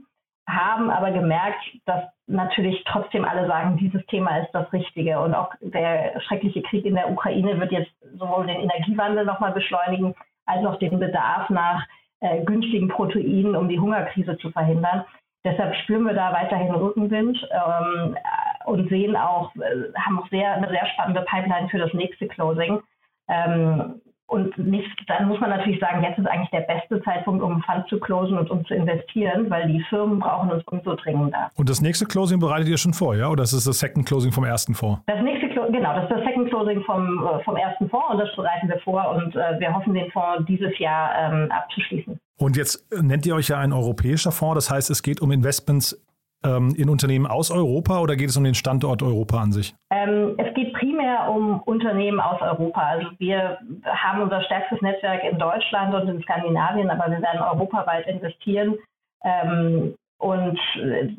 haben 0.50 0.90
aber 0.90 1.12
gemerkt, 1.12 1.64
dass 1.86 2.04
natürlich 2.26 2.84
trotzdem 2.86 3.26
alle 3.26 3.46
sagen, 3.46 3.78
dieses 3.78 4.04
Thema 4.08 4.40
ist 4.40 4.52
das 4.54 4.74
Richtige. 4.74 5.20
Und 5.20 5.36
auch 5.36 5.52
der 5.62 6.20
schreckliche 6.22 6.64
Krieg 6.64 6.84
in 6.84 6.96
der 6.96 7.12
Ukraine 7.12 7.60
wird 7.60 7.72
jetzt 7.72 7.92
sowohl 8.18 8.48
den 8.48 8.60
Energiewandel 8.60 9.24
nochmal 9.24 9.52
beschleunigen, 9.52 10.16
als 10.48 10.66
auch 10.66 10.80
den 10.80 11.00
Bedarf 11.00 11.50
nach 11.50 11.86
äh, 12.20 12.44
günstigen 12.44 12.88
Proteinen, 12.88 13.56
um 13.56 13.70
die 13.70 13.80
Hungerkrise 13.80 14.38
zu 14.38 14.50
verhindern. 14.52 15.06
Deshalb 15.44 15.76
spüren 15.76 16.04
wir 16.04 16.14
da 16.14 16.34
weiterhin 16.34 16.74
Rückenwind 16.74 17.38
ähm, 17.52 18.18
und 18.66 18.90
sehen 18.90 19.16
auch, 19.16 19.56
äh, 19.56 19.94
haben 19.96 20.20
auch 20.20 20.28
sehr, 20.30 20.54
eine 20.54 20.70
sehr 20.70 20.86
spannende 20.88 21.22
Pipeline 21.22 21.70
für 21.70 21.78
das 21.78 21.94
nächste 21.94 22.28
Closing. 22.28 22.82
Ähm, 23.30 24.02
und 24.28 24.58
nicht, 24.58 24.90
dann 25.08 25.30
muss 25.30 25.40
man 25.40 25.50
natürlich 25.50 25.80
sagen, 25.80 26.04
jetzt 26.04 26.20
ist 26.20 26.28
eigentlich 26.28 26.50
der 26.50 26.62
beste 26.62 27.02
Zeitpunkt, 27.04 27.42
um 27.42 27.54
einen 27.54 27.64
Fund 27.64 27.88
zu 27.88 27.98
closen 28.00 28.38
und 28.38 28.50
um 28.52 28.66
zu 28.66 28.74
investieren, 28.74 29.50
weil 29.50 29.68
die 29.68 29.82
Firmen 29.90 30.20
brauchen 30.20 30.52
uns 30.52 30.64
umso 30.68 30.96
dringender. 30.96 31.50
Und 31.56 31.70
das 31.70 31.82
nächste 31.82 32.06
Closing 32.06 32.40
bereitet 32.40 32.68
ihr 32.68 32.78
schon 32.78 32.94
vor, 32.94 33.16
ja? 33.16 33.30
Oder 33.30 33.44
ist 33.44 33.54
das 33.54 33.64
das 33.64 33.80
Second 33.80 34.06
Closing 34.06 34.34
vom 34.34 34.44
ersten 34.44 34.76
Fonds? 34.76 35.02
Das 35.08 35.22
nächste, 35.24 35.48
genau, 35.48 35.94
das 35.94 36.04
ist 36.04 36.12
das 36.12 36.24
Second 36.26 36.50
Closing 36.50 36.82
vom, 36.84 37.26
äh, 37.26 37.44
vom 37.44 37.56
ersten 37.56 37.90
Fonds 37.90 38.08
und 38.12 38.20
das 38.20 38.36
bereiten 38.36 38.68
wir 38.68 38.80
vor 38.80 39.16
und 39.16 39.36
äh, 39.36 39.60
wir 39.60 39.74
hoffen, 39.74 39.94
den 39.94 40.12
Fonds 40.12 40.46
dieses 40.46 40.78
Jahr 40.78 41.12
ähm, 41.18 41.50
abzuschließen. 41.50 42.20
Und 42.38 42.58
jetzt 42.58 42.86
nennt 43.02 43.26
ihr 43.26 43.34
euch 43.34 43.48
ja 43.48 43.60
ein 43.60 43.72
europäischer 43.72 44.34
Fonds, 44.34 44.56
das 44.56 44.70
heißt, 44.70 44.90
es 44.90 45.02
geht 45.04 45.22
um 45.22 45.32
Investments 45.32 46.04
ähm, 46.46 46.74
in 46.78 46.90
Unternehmen 46.90 47.26
aus 47.26 47.52
Europa 47.52 48.00
oder 48.00 48.16
geht 48.16 48.30
es 48.30 48.38
um 48.38 48.44
den 48.44 48.56
Standort 48.56 49.02
Europa 49.02 49.40
an 49.40 49.52
sich? 49.52 49.76
Ähm, 49.92 50.36
es 50.38 50.54
geht 50.54 50.74
primär 50.74 51.30
um 51.30 51.62
Unternehmen 51.62 52.20
aus 52.20 52.42
Europa. 52.42 52.82
Also 52.82 53.08
wir 53.18 53.58
haben 53.86 54.22
unser 54.22 54.42
stärkstes 54.44 54.82
Netzwerk 54.82 55.24
in 55.24 55.40
Deutschland 55.40 55.94
und 55.94 56.08
in 56.08 56.22
Skandinavien, 56.22 56.90
aber 56.90 57.12
wir 57.12 57.22
werden 57.22 57.42
europaweit 57.42 58.08
investieren. 58.08 58.76
Ähm, 59.24 59.96
und 60.20 60.60
äh, 60.78 61.10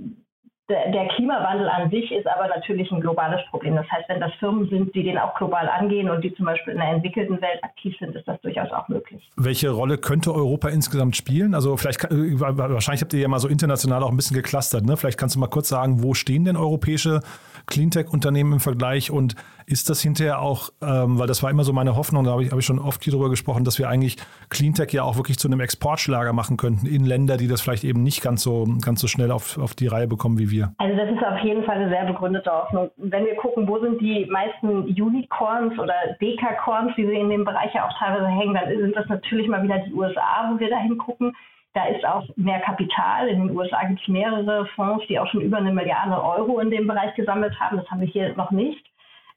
der, 0.69 1.09
Klimawandel 1.17 1.69
an 1.69 1.91
sich 1.91 2.13
ist 2.13 2.27
aber 2.27 2.47
natürlich 2.49 2.91
ein 2.93 3.01
globales 3.01 3.41
Problem. 3.49 3.75
Das 3.75 3.91
heißt, 3.91 4.09
wenn 4.09 4.21
das 4.21 4.33
Firmen 4.35 4.69
sind, 4.69 4.95
die 4.95 5.03
den 5.03 5.17
auch 5.17 5.35
global 5.35 5.67
angehen 5.69 6.11
und 6.11 6.23
die 6.23 6.35
zum 6.35 6.45
Beispiel 6.45 6.75
in 6.75 6.79
der 6.79 6.91
entwickelten 6.91 7.41
Welt 7.41 7.63
aktiv 7.63 7.97
sind, 7.99 8.15
ist 8.15 8.29
das 8.29 8.39
durchaus 8.43 8.71
auch 8.73 8.87
möglich. 8.89 9.27
Welche 9.37 9.71
Rolle 9.71 9.97
könnte 9.97 10.35
Europa 10.35 10.69
insgesamt 10.69 11.17
spielen? 11.17 11.55
Also 11.55 11.77
vielleicht, 11.79 12.05
äh, 12.05 12.39
wahrscheinlich 12.39 13.01
habt 13.01 13.15
ihr 13.15 13.21
ja 13.21 13.29
mal 13.29 13.39
so 13.39 13.49
international 13.49 14.03
auch 14.03 14.11
ein 14.11 14.17
bisschen 14.17 14.37
geclustert. 14.37 14.85
Ne? 14.85 14.99
Vielleicht 14.99 15.19
kannst 15.19 15.37
du 15.37 15.41
mal 15.41 15.47
kurz 15.47 15.71
sagen, 15.71 16.03
wo 16.03 16.13
stehen 16.13 16.45
denn 16.45 16.57
europäische 16.57 17.21
Cleantech-Unternehmen 17.67 18.55
im 18.55 18.61
Vergleich 18.61 19.11
und 19.11 19.37
ist 19.69 19.91
das 19.91 20.01
hinterher 20.01 20.41
auch, 20.41 20.71
ähm, 20.83 21.19
weil 21.19 21.27
das 21.27 21.43
war 21.43 21.51
immer 21.51 21.63
so 21.63 21.73
meine 21.75 21.95
Hoffnung, 21.95 22.25
da 22.25 22.33
habe 22.33 22.43
ich, 22.43 22.51
hab 22.51 22.59
ich 22.59 22.65
schon 22.65 22.79
oft 22.79 23.05
hier 23.05 23.13
drüber 23.13 23.29
gesprochen, 23.29 23.65
dass 23.65 23.79
wir 23.79 23.89
eigentlich 23.89 24.17
Cleantech 24.49 24.93
ja 24.93 25.03
auch 25.03 25.17
wirklich 25.17 25.39
zu 25.39 25.47
einem 25.47 25.61
Exportschlager 25.61 26.33
machen 26.33 26.57
könnten 26.57 26.87
in 26.87 27.05
Länder, 27.05 27.37
die 27.37 27.49
das 27.49 27.61
vielleicht 27.61 27.85
eben 27.85 28.03
nicht 28.03 28.23
ganz 28.23 28.43
so, 28.43 28.67
ganz 28.83 29.01
so 29.01 29.09
schnell 29.09 29.31
auf, 29.31 29.59
auf 29.59 29.75
die 29.75 29.87
Reihe 29.87 30.09
bekommen 30.09 30.39
wie 30.39 30.51
wir. 30.51 30.73
Also 30.79 30.97
das 30.97 31.11
ist 31.11 31.23
auf 31.23 31.39
jeden 31.45 31.65
Fall 31.65 31.77
eine 31.77 31.91
sehr 31.91 32.07
begründete 32.07 32.51
Hoffnung. 32.51 32.91
Wenn 32.97 33.27
wir 33.27 33.37
gucken, 33.37 33.69
wo 33.69 33.79
sind 33.79 34.01
die 34.01 34.27
meisten 34.27 34.85
Unicorns 34.85 35.79
oder 35.79 35.95
Dekacorns, 36.21 36.97
wie 36.97 37.07
sie 37.07 37.17
in 37.17 37.29
dem 37.29 37.45
Bereich 37.45 37.75
ja 37.75 37.87
auch 37.87 37.99
teilweise 37.99 38.27
hängen, 38.27 38.55
dann 38.55 38.69
sind 38.69 38.97
das 38.97 39.07
natürlich 39.09 39.49
mal 39.49 39.63
wieder 39.63 39.79
die 39.81 39.93
USA, 39.93 40.51
wo 40.51 40.59
wir 40.59 40.71
da 40.71 40.79
hingucken. 40.79 41.37
Da 41.75 41.85
ist 41.87 42.05
auch 42.07 42.25
mehr 42.37 42.61
Kapital. 42.61 43.29
In 43.29 43.47
den 43.47 43.57
USA 43.57 43.85
gibt 43.87 44.01
es 44.01 44.09
mehrere 44.09 44.67
Fonds, 44.75 45.07
die 45.09 45.19
auch 45.19 45.29
schon 45.29 45.43
über 45.43 45.59
eine 45.59 45.73
Milliarde 45.73 46.21
Euro 46.23 46.59
in 46.61 46.71
dem 46.71 46.87
Bereich 46.87 47.15
gesammelt 47.15 47.61
haben. 47.61 47.77
Das 47.77 47.89
haben 47.91 48.01
wir 48.01 48.09
hier 48.09 48.35
noch 48.35 48.51
nicht. 48.51 48.83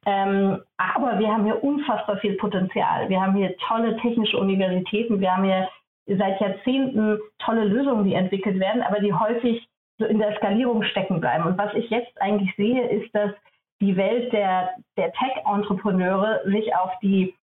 Ähm, 0.05 0.61
aber 0.77 1.19
wir 1.19 1.27
haben 1.31 1.45
hier 1.45 1.63
unfassbar 1.63 2.17
viel 2.17 2.33
Potenzial. 2.33 3.07
Wir 3.09 3.21
haben 3.21 3.35
hier 3.35 3.55
tolle 3.67 3.97
technische 3.97 4.37
Universitäten. 4.37 5.19
Wir 5.19 5.35
haben 5.35 5.43
hier 5.43 5.69
seit 6.07 6.41
Jahrzehnten 6.41 7.19
tolle 7.39 7.65
Lösungen, 7.65 8.05
die 8.05 8.15
entwickelt 8.15 8.59
werden, 8.59 8.81
aber 8.81 8.99
die 8.99 9.13
häufig 9.13 9.67
so 9.99 10.05
in 10.05 10.17
der 10.17 10.35
Skalierung 10.37 10.83
stecken 10.83 11.21
bleiben. 11.21 11.45
Und 11.45 11.57
was 11.57 11.73
ich 11.75 11.89
jetzt 11.89 12.19
eigentlich 12.21 12.53
sehe, 12.55 12.87
ist, 12.87 13.13
dass 13.13 13.31
die 13.79 13.95
Welt 13.95 14.33
der, 14.33 14.71
der 14.97 15.11
Tech-Entrepreneure 15.13 16.41
sich 16.45 16.75
auf 16.75 16.91
die 17.01 17.35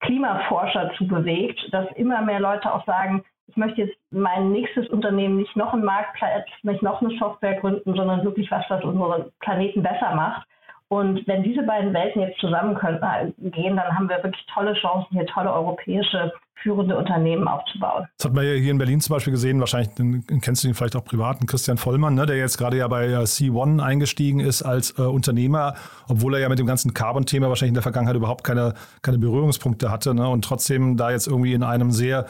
Klimaforscher 0.00 0.92
zu 0.96 1.06
bewegt, 1.06 1.60
dass 1.72 1.86
immer 1.96 2.22
mehr 2.22 2.40
Leute 2.40 2.72
auch 2.72 2.84
sagen, 2.86 3.24
ich 3.48 3.56
möchte 3.56 3.82
jetzt 3.82 3.96
mein 4.10 4.52
nächstes 4.52 4.88
Unternehmen 4.88 5.36
nicht 5.36 5.56
noch 5.56 5.72
einen 5.72 5.84
Marktplatz, 5.84 6.46
nicht 6.62 6.82
noch 6.82 7.02
eine 7.02 7.16
Software 7.18 7.60
gründen, 7.60 7.94
sondern 7.94 8.24
wirklich 8.24 8.50
was, 8.50 8.64
was 8.68 8.82
unseren 8.84 9.30
Planeten 9.40 9.82
besser 9.82 10.14
macht. 10.14 10.46
Und 10.92 11.24
wenn 11.28 11.44
diese 11.44 11.62
beiden 11.62 11.94
Welten 11.94 12.20
jetzt 12.20 12.40
zusammengehen, 12.40 13.76
dann 13.76 13.96
haben 13.96 14.08
wir 14.08 14.22
wirklich 14.24 14.44
tolle 14.52 14.74
Chancen, 14.74 15.06
hier 15.12 15.26
tolle 15.26 15.52
europäische 15.52 16.32
führende 16.62 16.96
Unternehmen 16.98 17.46
aufzubauen. 17.46 18.08
Das 18.18 18.26
hat 18.26 18.34
man 18.34 18.44
ja 18.44 18.52
hier 18.54 18.72
in 18.72 18.78
Berlin 18.78 19.00
zum 19.00 19.14
Beispiel 19.14 19.30
gesehen, 19.30 19.60
wahrscheinlich 19.60 19.94
den, 19.94 20.26
kennst 20.40 20.64
du 20.64 20.68
ihn 20.68 20.74
vielleicht 20.74 20.96
auch 20.96 21.04
privat, 21.04 21.38
Christian 21.46 21.78
Vollmann, 21.78 22.14
ne, 22.14 22.26
der 22.26 22.36
jetzt 22.36 22.58
gerade 22.58 22.76
ja 22.76 22.88
bei 22.88 23.06
äh, 23.06 23.18
C1 23.18 23.80
eingestiegen 23.80 24.40
ist 24.40 24.62
als 24.62 24.98
äh, 24.98 25.02
Unternehmer, 25.02 25.74
obwohl 26.08 26.34
er 26.34 26.40
ja 26.40 26.48
mit 26.48 26.58
dem 26.58 26.66
ganzen 26.66 26.92
Carbon-Thema 26.92 27.48
wahrscheinlich 27.48 27.70
in 27.70 27.74
der 27.74 27.84
Vergangenheit 27.84 28.16
überhaupt 28.16 28.42
keine, 28.42 28.74
keine 29.00 29.18
Berührungspunkte 29.18 29.92
hatte 29.92 30.12
ne, 30.12 30.28
und 30.28 30.44
trotzdem 30.44 30.96
da 30.96 31.12
jetzt 31.12 31.28
irgendwie 31.28 31.54
in 31.54 31.62
einem 31.62 31.92
sehr 31.92 32.26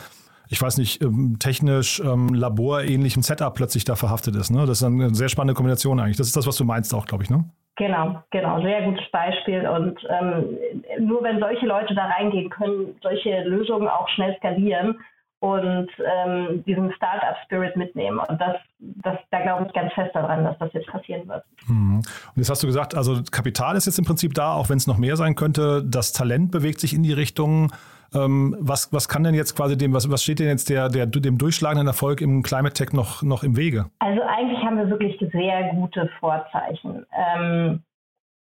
ich 0.53 0.61
weiß 0.61 0.79
nicht, 0.79 1.01
ähm, 1.01 1.37
technisch 1.39 2.01
ähm, 2.01 2.35
laborähnlichen 2.35 3.23
Setup 3.23 3.55
plötzlich 3.55 3.85
da 3.85 3.95
verhaftet 3.95 4.35
ist. 4.35 4.51
Ne? 4.51 4.67
Das 4.67 4.83
ist 4.83 4.85
eine 4.85 5.15
sehr 5.15 5.29
spannende 5.29 5.55
Kombination 5.55 6.01
eigentlich. 6.01 6.17
Das 6.17 6.27
ist 6.27 6.37
das, 6.37 6.45
was 6.45 6.57
du 6.57 6.65
meinst 6.65 6.93
auch, 6.93 7.07
glaube 7.07 7.23
ich, 7.23 7.31
ne? 7.31 7.45
Genau, 7.81 8.23
genau, 8.31 8.61
sehr 8.61 8.83
gutes 8.83 9.11
Beispiel. 9.11 9.67
Und 9.67 9.99
ähm, 10.11 10.59
nur 10.99 11.23
wenn 11.23 11.41
solche 11.41 11.65
Leute 11.65 11.95
da 11.95 12.05
reingehen, 12.09 12.51
können 12.51 12.95
solche 13.01 13.41
Lösungen 13.45 13.89
auch 13.89 14.07
schnell 14.11 14.37
skalieren 14.37 14.99
und 15.39 15.89
ähm, 15.99 16.63
diesen 16.67 16.93
Startup-Spirit 16.93 17.77
mitnehmen. 17.77 18.19
Und 18.19 18.39
das, 18.39 18.57
das, 18.81 19.17
da 19.31 19.41
glaube 19.41 19.65
ich 19.67 19.73
ganz 19.73 19.95
fest 19.95 20.15
daran, 20.15 20.45
dass 20.45 20.59
das 20.59 20.71
jetzt 20.75 20.89
passieren 20.89 21.27
wird. 21.27 21.43
Mhm. 21.69 22.01
Und 22.01 22.37
jetzt 22.37 22.51
hast 22.51 22.63
du 22.63 22.67
gesagt, 22.67 22.95
also 22.95 23.23
Kapital 23.31 23.75
ist 23.77 23.87
jetzt 23.87 23.99
im 23.99 24.05
Prinzip 24.05 24.35
da, 24.35 24.53
auch 24.53 24.69
wenn 24.69 24.77
es 24.77 24.87
noch 24.87 24.99
mehr 24.99 25.17
sein 25.17 25.35
könnte. 25.35 25.83
Das 25.83 26.13
Talent 26.13 26.51
bewegt 26.51 26.81
sich 26.81 26.93
in 26.93 27.03
die 27.03 27.15
Richtung. 27.15 27.73
Ähm, 28.15 28.57
was, 28.59 28.93
was 28.93 29.09
kann 29.09 29.23
denn 29.25 29.35
jetzt 29.35 29.57
quasi 29.57 29.77
dem, 29.77 29.93
was, 29.93 30.11
was 30.11 30.23
steht 30.23 30.41
denn 30.41 30.49
jetzt 30.49 30.69
der, 30.69 30.89
der, 30.89 31.07
dem 31.07 31.39
durchschlagenden 31.39 31.87
Erfolg 31.87 32.21
im 32.21 32.43
Climate 32.43 32.75
Tech 32.75 32.93
noch, 32.93 33.23
noch 33.23 33.43
im 33.43 33.57
Wege? 33.57 33.87
Also 34.01 34.23
eigentlich 34.23 34.61
haben 34.65 34.79
wir 34.79 34.91
wirklich 34.91 35.19
sehr 35.33 35.71
gute 35.75 36.11
Vorzeichen. 36.19 37.07
Ähm, 37.13 37.83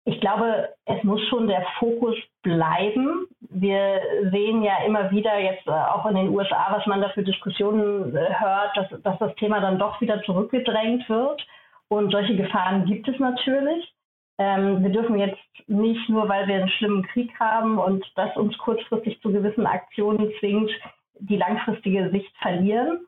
ich 0.06 0.20
glaube, 0.22 0.70
es 0.86 1.04
muss 1.04 1.22
schon 1.30 1.48
der 1.48 1.64
Fokus 1.78 2.16
bleiben. 2.42 3.28
Wir 3.42 4.02
sehen 4.32 4.64
ja 4.64 4.84
immer 4.86 5.12
wieder 5.12 5.38
jetzt 5.38 5.68
äh, 5.68 5.72
auch 5.72 6.06
in 6.08 6.16
den 6.16 6.30
USA, 6.30 6.68
was 6.72 6.86
man 6.88 7.02
da 7.02 7.10
für 7.10 7.24
Diskussionen 7.24 8.16
äh, 8.16 8.34
hört, 8.40 8.76
dass, 8.76 9.02
dass 9.04 9.20
das 9.20 9.36
Thema 9.36 9.60
dann 9.60 9.78
doch 9.78 10.02
wieder 10.02 10.24
zurückgedrängt 10.24 11.08
wird. 11.10 11.46
Und 11.90 12.12
solche 12.12 12.36
Gefahren 12.36 12.86
gibt 12.86 13.08
es 13.08 13.20
natürlich. 13.20 13.94
Ähm, 14.40 14.82
wir 14.82 14.90
dürfen 14.90 15.20
jetzt 15.20 15.38
nicht 15.68 16.10
nur, 16.10 16.30
weil 16.30 16.48
wir 16.48 16.56
einen 16.56 16.70
schlimmen 16.70 17.04
Krieg 17.08 17.30
haben 17.40 17.78
und 17.78 18.06
das 18.16 18.36
uns 18.38 18.58
kurzfristig 18.58 19.22
zu 19.22 19.32
gewissen 19.32 19.68
Aktionen 19.68 20.32
zwingt, 20.40 20.72
die 21.20 21.36
langfristige 21.36 22.10
Sicht 22.10 22.36
verlieren. 22.38 23.06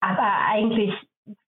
Aber 0.00 0.28
eigentlich 0.50 0.92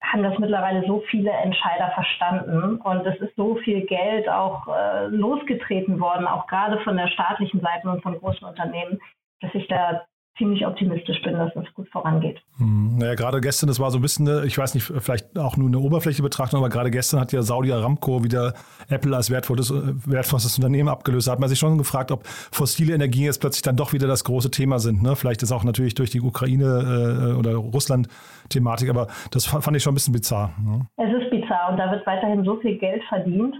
haben 0.01 0.23
das 0.23 0.39
mittlerweile 0.39 0.87
so 0.87 1.01
viele 1.11 1.31
Entscheider 1.31 1.91
verstanden 1.91 2.77
und 2.77 3.05
es 3.07 3.21
ist 3.21 3.35
so 3.37 3.57
viel 3.57 3.85
Geld 3.87 4.29
auch 4.29 4.69
äh, 4.69 5.09
losgetreten 5.09 6.01
worden, 6.01 6.27
auch 6.27 6.47
gerade 6.47 6.79
von 6.81 6.97
der 6.97 7.09
staatlichen 7.09 7.61
Seite 7.61 7.91
und 7.91 8.03
von 8.03 8.19
großen 8.19 8.47
Unternehmen, 8.47 9.01
dass 9.41 9.55
ich 9.55 9.67
da 9.67 10.07
ziemlich 10.39 10.67
optimistisch 10.67 11.21
bin, 11.23 11.35
dass 11.35 11.53
das 11.55 11.65
gut 11.75 11.89
vorangeht. 11.89 12.39
Hm, 12.59 12.99
naja, 12.99 13.15
gerade 13.15 13.41
gestern, 13.41 13.69
das 13.69 13.81
war 13.81 13.91
so 13.91 13.99
ein 13.99 14.03
bisschen, 14.03 14.29
eine, 14.29 14.47
ich 14.47 14.57
weiß 14.57 14.75
nicht, 14.75 14.85
vielleicht 14.85 15.39
auch 15.39 15.57
nur 15.57 15.69
eine 15.69 15.79
oberflächliche 15.79 16.23
Betrachtung, 16.23 16.61
aber 16.61 16.69
gerade 16.69 16.91
gestern 16.91 17.21
hat 17.21 17.33
ja 17.33 17.43
Saudi 17.43 17.73
Aramco 17.73 18.25
wieder 18.25 18.55
Apple 18.89 19.15
als 19.15 19.31
wertvolles, 19.31 19.73
wertvolles 20.07 20.57
Unternehmen 20.57 20.89
abgelöst. 20.89 21.29
Da 21.29 21.33
hat 21.33 21.41
man 21.41 21.49
sich 21.49 21.59
schon 21.59 21.79
gefragt, 21.79 22.11
ob 22.11 22.27
fossile 22.27 22.95
Energien 22.95 23.25
jetzt 23.25 23.41
plötzlich 23.41 23.63
dann 23.63 23.77
doch 23.77 23.93
wieder 23.93 24.07
das 24.07 24.25
große 24.25 24.51
Thema 24.51 24.79
sind. 24.79 25.03
Ne? 25.03 25.17
Vielleicht 25.17 25.43
ist 25.43 25.53
auch 25.53 25.65
natürlich 25.65 25.95
durch 25.95 26.11
die 26.11 26.21
Ukraine 26.21 27.33
äh, 27.33 27.39
oder 27.39 27.55
Russland-Thematik, 27.57 28.91
aber 28.91 29.09
das 29.31 29.47
fand 29.47 29.77
ich 29.77 29.83
schon 29.83 29.93
ein 29.93 29.95
bisschen 29.95 30.13
bizarr. 30.13 30.53
Ne? 30.63 30.87
Es 30.97 31.23
ist 31.23 31.31
bizarr 31.31 31.71
und 31.71 31.79
da 31.79 31.91
wird 31.91 32.07
weiterhin 32.07 32.45
so 32.45 32.57
viel 32.57 32.79
Geld 32.79 33.03
verdient. 33.09 33.57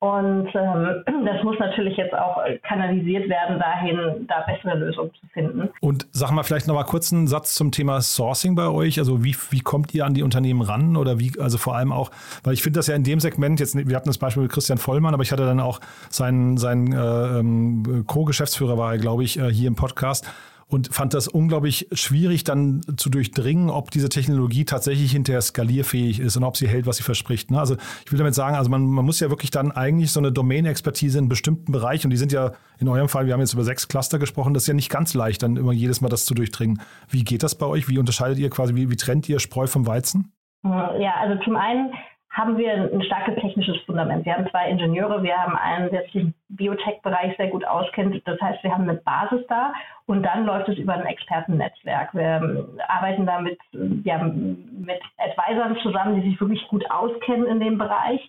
Und 0.00 0.48
ähm, 0.54 1.04
das 1.26 1.44
muss 1.44 1.58
natürlich 1.58 1.96
jetzt 1.96 2.14
auch 2.14 2.38
kanalisiert 2.62 3.28
werden, 3.28 3.58
dahin 3.58 4.26
da 4.26 4.40
bessere 4.40 4.78
Lösungen 4.78 5.10
zu 5.20 5.26
finden. 5.32 5.68
Und 5.80 6.06
sag 6.12 6.30
mal 6.30 6.42
vielleicht 6.42 6.66
noch 6.66 6.74
mal 6.74 6.84
kurz 6.84 7.12
einen 7.12 7.26
Satz 7.26 7.54
zum 7.54 7.70
Thema 7.70 8.00
Sourcing 8.00 8.54
bei 8.54 8.68
euch. 8.68 8.98
Also 8.98 9.22
wie, 9.24 9.36
wie 9.50 9.60
kommt 9.60 9.94
ihr 9.94 10.06
an 10.06 10.14
die 10.14 10.22
Unternehmen 10.22 10.62
ran 10.62 10.96
oder 10.96 11.18
wie, 11.18 11.32
also 11.38 11.58
vor 11.58 11.76
allem 11.76 11.92
auch, 11.92 12.10
weil 12.44 12.54
ich 12.54 12.62
finde 12.62 12.78
das 12.78 12.86
ja 12.86 12.94
in 12.94 13.04
dem 13.04 13.20
Segment, 13.20 13.60
jetzt, 13.60 13.76
wir 13.76 13.94
hatten 13.94 14.08
das 14.08 14.16
Beispiel 14.16 14.42
mit 14.42 14.52
Christian 14.52 14.78
Vollmann, 14.78 15.12
aber 15.12 15.22
ich 15.22 15.32
hatte 15.32 15.44
dann 15.44 15.60
auch 15.60 15.80
seinen, 16.08 16.56
seinen 16.56 16.92
äh, 16.92 17.38
ähm, 17.38 18.04
Co-Geschäftsführer 18.06 18.78
war 18.78 18.92
er, 18.92 18.98
glaube 18.98 19.22
ich, 19.22 19.38
äh, 19.38 19.52
hier 19.52 19.68
im 19.68 19.76
Podcast 19.76 20.26
und 20.70 20.94
fand 20.94 21.14
das 21.14 21.28
unglaublich 21.28 21.88
schwierig 21.92 22.44
dann 22.44 22.82
zu 22.96 23.10
durchdringen, 23.10 23.70
ob 23.70 23.90
diese 23.90 24.08
Technologie 24.08 24.64
tatsächlich 24.64 25.12
hinterher 25.12 25.42
skalierfähig 25.42 26.20
ist 26.20 26.36
und 26.36 26.44
ob 26.44 26.56
sie 26.56 26.68
hält, 26.68 26.86
was 26.86 26.96
sie 26.96 27.02
verspricht. 27.02 27.50
Ne? 27.50 27.58
Also 27.58 27.76
ich 28.04 28.12
will 28.12 28.18
damit 28.18 28.34
sagen, 28.34 28.56
also 28.56 28.70
man, 28.70 28.86
man 28.86 29.04
muss 29.04 29.20
ja 29.20 29.30
wirklich 29.30 29.50
dann 29.50 29.72
eigentlich 29.72 30.12
so 30.12 30.20
eine 30.20 30.30
Domain-Expertise 30.30 31.18
in 31.18 31.28
bestimmten 31.28 31.72
Bereichen 31.72 32.06
und 32.06 32.10
die 32.10 32.16
sind 32.16 32.32
ja 32.32 32.52
in 32.78 32.88
eurem 32.88 33.08
Fall, 33.08 33.26
wir 33.26 33.32
haben 33.32 33.40
jetzt 33.40 33.52
über 33.54 33.64
sechs 33.64 33.88
Cluster 33.88 34.18
gesprochen, 34.18 34.54
das 34.54 34.62
ist 34.64 34.68
ja 34.68 34.74
nicht 34.74 34.90
ganz 34.90 35.12
leicht, 35.14 35.42
dann 35.42 35.56
immer 35.56 35.72
jedes 35.72 36.00
Mal 36.00 36.08
das 36.08 36.24
zu 36.24 36.34
durchdringen. 36.34 36.80
Wie 37.08 37.24
geht 37.24 37.42
das 37.42 37.56
bei 37.56 37.66
euch? 37.66 37.88
Wie 37.88 37.98
unterscheidet 37.98 38.38
ihr 38.38 38.50
quasi, 38.50 38.74
wie, 38.74 38.90
wie 38.90 38.96
trennt 38.96 39.28
ihr 39.28 39.40
Spreu 39.40 39.66
vom 39.66 39.86
Weizen? 39.86 40.32
Ja, 40.62 41.14
also 41.20 41.42
zum 41.42 41.56
einen 41.56 41.92
haben 42.30 42.56
wir 42.56 42.72
ein 42.72 43.02
starkes 43.02 43.34
technisches 43.40 43.76
Fundament. 43.86 44.24
Wir 44.24 44.34
haben 44.34 44.48
zwei 44.50 44.70
Ingenieure, 44.70 45.22
wir 45.22 45.36
haben 45.36 45.56
einen, 45.56 45.90
der 45.90 46.02
sich 46.04 46.32
Biotech-Bereich 46.50 47.36
sehr 47.36 47.48
gut 47.48 47.64
auskennt. 47.64 48.20
Das 48.26 48.40
heißt, 48.40 48.62
wir 48.62 48.72
haben 48.72 48.88
eine 48.88 48.98
Basis 48.98 49.46
da 49.48 49.72
und 50.06 50.22
dann 50.22 50.44
läuft 50.44 50.68
es 50.68 50.78
über 50.78 50.94
ein 50.94 51.06
Expertennetzwerk. 51.06 52.14
Wir 52.14 52.40
ähm, 52.42 52.80
arbeiten 52.88 53.26
da 53.26 53.40
mit, 53.40 53.58
ja, 54.04 54.18
mit 54.18 55.00
Advisern 55.18 55.76
zusammen, 55.82 56.20
die 56.20 56.30
sich 56.30 56.40
wirklich 56.40 56.66
gut 56.68 56.88
auskennen 56.90 57.46
in 57.46 57.60
dem 57.60 57.78
Bereich, 57.78 58.20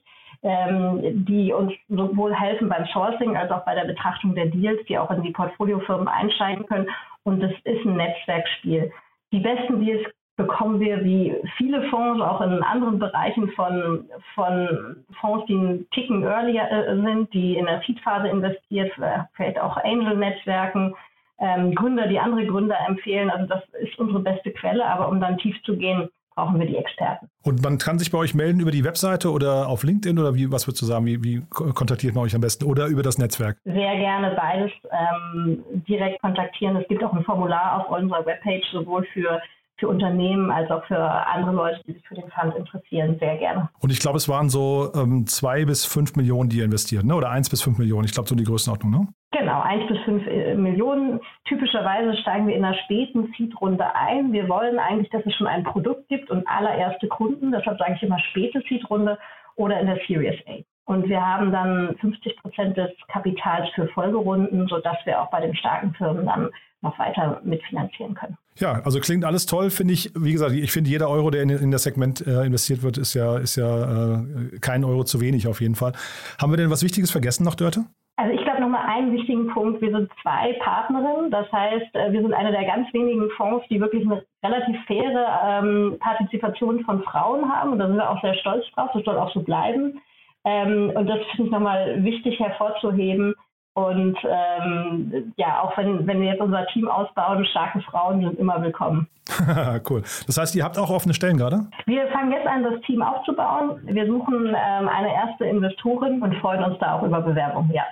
ähm, 0.43 1.25
die 1.25 1.53
uns 1.53 1.73
sowohl 1.89 2.33
helfen 2.33 2.69
beim 2.69 2.85
Sourcing 2.87 3.35
als 3.35 3.51
auch 3.51 3.65
bei 3.65 3.75
der 3.75 3.85
Betrachtung 3.85 4.35
der 4.35 4.47
Deals, 4.47 4.83
die 4.87 4.97
auch 4.97 5.11
in 5.11 5.23
die 5.23 5.31
Portfoliofirmen 5.31 6.07
einsteigen 6.07 6.65
können. 6.65 6.89
Und 7.23 7.41
das 7.41 7.51
ist 7.63 7.85
ein 7.85 7.97
Netzwerkspiel. 7.97 8.91
Die 9.31 9.39
besten 9.39 9.83
Deals 9.83 10.05
bekommen 10.41 10.79
wir 10.79 11.03
wie 11.03 11.35
viele 11.57 11.89
Fonds 11.89 12.21
auch 12.21 12.41
in 12.41 12.63
anderen 12.63 12.99
Bereichen 12.99 13.49
von, 13.51 14.05
von 14.35 14.95
Fonds, 15.19 15.45
die 15.47 15.53
einen 15.53 15.89
Ticken 15.91 16.23
earlier 16.23 16.69
äh, 16.71 16.95
sind, 16.95 17.33
die 17.33 17.57
in 17.57 17.65
der 17.65 17.81
Seed-Phase 17.85 18.27
investiert, 18.27 18.91
vielleicht 19.33 19.59
auch 19.59 19.77
Angel-Netzwerken, 19.77 20.95
ähm, 21.39 21.75
Gründer, 21.75 22.07
die 22.07 22.19
andere 22.19 22.45
Gründer 22.45 22.77
empfehlen. 22.87 23.29
Also 23.29 23.47
das 23.47 23.63
ist 23.81 23.97
unsere 23.99 24.19
beste 24.19 24.51
Quelle, 24.51 24.85
aber 24.85 25.09
um 25.09 25.19
dann 25.19 25.37
tief 25.37 25.55
zu 25.63 25.75
gehen, 25.75 26.09
brauchen 26.35 26.59
wir 26.59 26.67
die 26.67 26.77
Experten. 26.77 27.29
Und 27.43 27.61
man 27.61 27.77
kann 27.77 27.99
sich 27.99 28.11
bei 28.11 28.17
euch 28.17 28.33
melden 28.33 28.59
über 28.59 28.71
die 28.71 28.83
Webseite 28.83 29.31
oder 29.31 29.67
auf 29.67 29.83
LinkedIn 29.83 30.17
oder 30.17 30.33
wie, 30.33 30.51
was 30.51 30.67
würdest 30.67 30.81
du 30.81 30.85
sagen, 30.85 31.05
wie, 31.05 31.23
wie 31.23 31.41
kontaktiert 31.49 32.15
man 32.15 32.23
euch 32.23 32.35
am 32.35 32.41
besten 32.41 32.65
oder 32.65 32.87
über 32.87 33.03
das 33.03 33.17
Netzwerk? 33.17 33.57
Sehr 33.65 33.95
gerne 33.95 34.35
beides 34.35 34.71
ähm, 34.91 35.63
direkt 35.87 36.21
kontaktieren. 36.21 36.77
Es 36.77 36.87
gibt 36.87 37.03
auch 37.03 37.13
ein 37.13 37.23
Formular 37.23 37.81
auf 37.81 37.99
unserer 37.99 38.25
Webpage, 38.25 38.65
sowohl 38.71 39.05
für 39.13 39.41
für 39.81 39.87
Unternehmen 39.87 40.51
als 40.51 40.69
auch 40.69 40.85
für 40.85 40.97
andere 40.97 41.51
Leute, 41.51 41.81
die 41.87 41.93
sich 41.93 42.07
für 42.07 42.13
den 42.13 42.29
Fund 42.29 42.55
interessieren, 42.55 43.17
sehr 43.19 43.35
gerne. 43.37 43.69
Und 43.81 43.91
ich 43.91 43.99
glaube, 43.99 44.17
es 44.17 44.29
waren 44.29 44.47
so 44.47 44.91
ähm, 44.95 45.25
zwei 45.25 45.65
bis 45.65 45.85
fünf 45.85 46.15
Millionen, 46.15 46.49
die 46.49 46.59
ihr 46.59 46.65
investiert, 46.65 47.03
ne? 47.03 47.15
oder 47.15 47.31
eins 47.31 47.49
bis 47.49 47.63
fünf 47.63 47.79
Millionen. 47.79 48.05
Ich 48.05 48.13
glaube, 48.13 48.29
so 48.29 48.35
die 48.35 48.43
Größenordnung, 48.43 48.91
ne? 48.91 49.07
Genau, 49.31 49.61
eins 49.61 49.87
bis 49.87 49.97
fünf 50.05 50.27
äh, 50.27 50.55
Millionen. 50.55 51.19
Typischerweise 51.45 52.15
steigen 52.21 52.47
wir 52.47 52.55
in 52.55 52.63
einer 52.63 52.77
späten 52.83 53.33
Seed-Runde 53.35 53.95
ein. 53.95 54.31
Wir 54.31 54.47
wollen 54.47 54.77
eigentlich, 54.77 55.09
dass 55.09 55.25
es 55.25 55.33
schon 55.35 55.47
ein 55.47 55.63
Produkt 55.63 56.07
gibt 56.09 56.29
und 56.29 56.47
allererste 56.47 57.07
Kunden. 57.07 57.51
Deshalb 57.51 57.79
sage 57.79 57.93
ich 57.95 58.03
immer 58.03 58.19
späte 58.19 58.61
Seed-Runde 58.69 59.17
oder 59.55 59.79
in 59.79 59.87
der 59.87 59.99
Series 60.07 60.39
A. 60.47 60.59
Und 60.85 61.07
wir 61.07 61.25
haben 61.25 61.51
dann 61.51 61.95
50 62.01 62.37
Prozent 62.37 62.77
des 62.77 62.89
Kapitals 63.07 63.69
für 63.75 63.87
Folgerunden, 63.89 64.67
sodass 64.67 64.97
wir 65.05 65.21
auch 65.21 65.29
bei 65.29 65.41
den 65.41 65.55
starken 65.55 65.93
Firmen 65.93 66.25
dann 66.25 66.49
noch 66.81 66.97
weiter 66.97 67.39
mitfinanzieren 67.43 68.15
können. 68.15 68.37
Ja, 68.57 68.81
also 68.83 68.99
klingt 68.99 69.23
alles 69.23 69.45
toll, 69.45 69.69
finde 69.69 69.93
ich. 69.93 70.11
Wie 70.15 70.31
gesagt, 70.31 70.51
ich 70.53 70.71
finde, 70.71 70.89
jeder 70.89 71.09
Euro, 71.09 71.29
der 71.29 71.43
in, 71.43 71.49
in 71.49 71.71
das 71.71 71.83
Segment 71.83 72.25
äh, 72.25 72.43
investiert 72.43 72.83
wird, 72.83 72.97
ist 72.97 73.13
ja, 73.13 73.37
ist 73.37 73.55
ja 73.55 74.15
äh, 74.15 74.59
kein 74.59 74.83
Euro 74.83 75.03
zu 75.03 75.21
wenig 75.21 75.47
auf 75.47 75.61
jeden 75.61 75.75
Fall. 75.75 75.93
Haben 76.41 76.51
wir 76.51 76.57
denn 76.57 76.69
was 76.69 76.83
Wichtiges 76.83 77.11
vergessen 77.11 77.43
noch, 77.43 77.55
Dörte? 77.55 77.85
Also 78.17 78.33
ich 78.33 78.43
glaube 78.43 78.61
nochmal 78.61 78.85
einen 78.87 79.13
wichtigen 79.13 79.47
Punkt. 79.47 79.81
Wir 79.81 79.91
sind 79.91 80.11
zwei 80.21 80.53
Partnerinnen. 80.59 81.31
Das 81.31 81.51
heißt, 81.51 81.95
äh, 81.95 82.11
wir 82.11 82.21
sind 82.21 82.33
eine 82.33 82.51
der 82.51 82.65
ganz 82.65 82.93
wenigen 82.93 83.29
Fonds, 83.37 83.65
die 83.69 83.79
wirklich 83.79 84.05
eine 84.05 84.23
relativ 84.43 84.77
faire 84.85 85.41
ähm, 85.43 85.97
Partizipation 85.99 86.83
von 86.83 87.03
Frauen 87.03 87.51
haben. 87.51 87.71
Und 87.71 87.79
da 87.79 87.87
sind 87.87 87.95
wir 87.95 88.09
auch 88.09 88.21
sehr 88.21 88.35
stolz 88.35 88.65
drauf. 88.75 88.89
Das 88.93 89.03
soll 89.03 89.17
auch 89.17 89.33
so 89.33 89.41
bleiben. 89.41 90.01
Ähm, 90.45 90.91
und 90.95 91.07
das 91.07 91.19
finde 91.31 91.45
ich 91.45 91.51
nochmal 91.51 92.03
wichtig 92.03 92.39
hervorzuheben 92.39 93.35
und 93.73 94.17
ähm, 94.25 95.33
ja, 95.37 95.61
auch 95.61 95.77
wenn, 95.77 96.05
wenn 96.05 96.19
wir 96.19 96.31
jetzt 96.31 96.41
unser 96.41 96.65
Team 96.67 96.89
ausbauen, 96.89 97.45
starke 97.45 97.79
Frauen 97.81 98.19
sind 98.21 98.37
immer 98.37 98.61
willkommen. 98.61 99.07
cool. 99.89 100.01
Das 100.27 100.37
heißt, 100.37 100.55
ihr 100.55 100.63
habt 100.65 100.77
auch 100.77 100.89
offene 100.89 101.13
Stellen 101.13 101.37
gerade? 101.37 101.67
Wir 101.85 102.05
fangen 102.07 102.33
jetzt 102.33 102.47
an, 102.47 102.63
das 102.63 102.81
Team 102.81 103.01
aufzubauen. 103.01 103.79
Wir 103.83 104.05
suchen 104.07 104.47
ähm, 104.47 104.89
eine 104.89 105.13
erste 105.13 105.45
Investorin 105.45 106.21
und 106.21 106.35
freuen 106.37 106.63
uns 106.65 106.79
da 106.79 106.95
auch 106.95 107.03
über 107.03 107.21
Bewerbungen, 107.21 107.71
ja. 107.71 107.83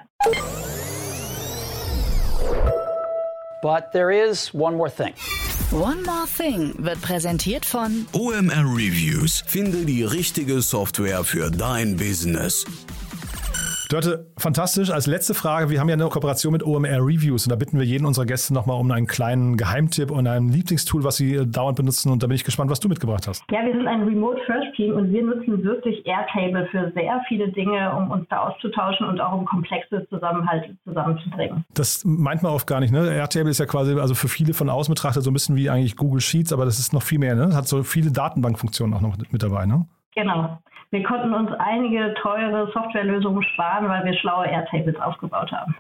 But 3.62 3.92
there 3.94 4.12
is 4.14 4.54
one 4.54 4.76
more 4.76 4.92
thing. 4.92 5.14
One 5.72 6.02
More 6.02 6.26
Thing 6.36 6.74
wird 6.80 7.00
präsentiert 7.00 7.64
von 7.64 8.08
OMR 8.12 8.66
Reviews. 8.76 9.44
Finde 9.46 9.86
die 9.86 10.04
richtige 10.04 10.64
Software 10.64 11.24
für 11.24 11.52
dein 11.52 11.96
Business. 11.96 12.66
Dörte, 13.90 14.28
fantastisch. 14.38 14.92
Als 14.92 15.08
letzte 15.08 15.34
Frage, 15.34 15.72
wir 15.72 15.80
haben 15.80 15.90
ja 15.90 15.96
eine 15.96 16.08
Kooperation 16.10 16.54
mit 16.54 16.62
OMR 16.62 17.00
Reviews 17.00 17.48
und 17.48 17.50
da 17.50 17.56
bitten 17.56 17.80
wir 17.80 17.86
jeden 17.88 18.06
unserer 18.06 18.28
Gäste 18.28 18.54
nochmal 18.54 18.80
um 18.80 18.92
einen 18.92 19.08
kleinen 19.08 19.58
Geheimtipp 19.58 20.12
und 20.12 20.28
ein 20.28 20.50
Lieblingstool, 20.50 21.04
was 21.04 21.18
sie 21.18 21.50
dauernd 21.50 21.76
benutzen 21.76 22.12
und 22.12 22.22
da 22.22 22.28
bin 22.28 22.36
ich 22.36 22.44
gespannt, 22.44 22.70
was 22.70 22.80
du 22.80 22.88
mitgebracht 22.88 23.28
hast. 23.28 23.44
Ja, 23.50 23.66
wir 23.66 23.74
sind 23.74 23.88
ein 23.88 24.04
Remote 24.04 24.40
First 24.46 24.76
Team 24.76 24.94
und 24.94 25.12
wir 25.12 25.24
nutzen 25.24 25.64
wirklich 25.64 26.06
Airtable 26.06 26.68
für 26.70 26.92
sehr 26.94 27.20
viele 27.28 27.52
Dinge, 27.52 27.92
um 27.96 28.12
uns 28.12 28.28
da 28.30 28.42
auszutauschen 28.42 29.08
und 29.08 29.20
auch 29.20 29.34
um 29.34 29.46
komplexe 29.46 30.06
Zusammenhalte 30.10 30.78
zusammenzubringen. 30.84 31.66
Das 31.74 32.06
meint 32.06 32.44
man 32.44 32.52
oft 32.52 32.68
gar 32.68 32.82
nicht, 32.82 32.92
ne? 32.92 33.12
Airtable 33.12 33.50
ist 33.50 33.60
ja 33.60 33.66
quasi 33.66 34.00
also 34.00 34.14
für 34.14 34.28
viele 34.28 34.54
von 34.54 34.70
außen 34.70 34.94
betrachtet 34.94 35.24
so 35.24 35.32
ein 35.32 35.34
bisschen 35.34 35.56
wie 35.56 35.68
eigentlich 35.68 35.96
Google 35.96 36.22
Sheets, 36.22 36.54
aber 36.54 36.66
das 36.66 36.78
ist 36.78 36.94
noch 36.94 37.02
viel 37.02 37.18
mehr, 37.18 37.34
ne? 37.34 37.56
Hat 37.56 37.68
so 37.68 37.82
viele 37.82 38.12
Datenbankfunktionen 38.12 38.94
auch 38.94 39.02
noch 39.02 39.18
mit 39.32 39.42
dabei, 39.42 39.66
ne? 39.66 39.88
Genau. 40.14 40.60
Wir 40.92 41.04
konnten 41.04 41.36
uns 41.36 41.52
einige 41.60 42.16
teure 42.20 42.66
Softwarelösungen 42.74 43.44
sparen, 43.44 43.88
weil 43.88 44.04
wir 44.06 44.16
schlaue 44.16 44.48
Airtables 44.48 45.00
aufgebaut 45.00 45.52
haben. 45.52 45.76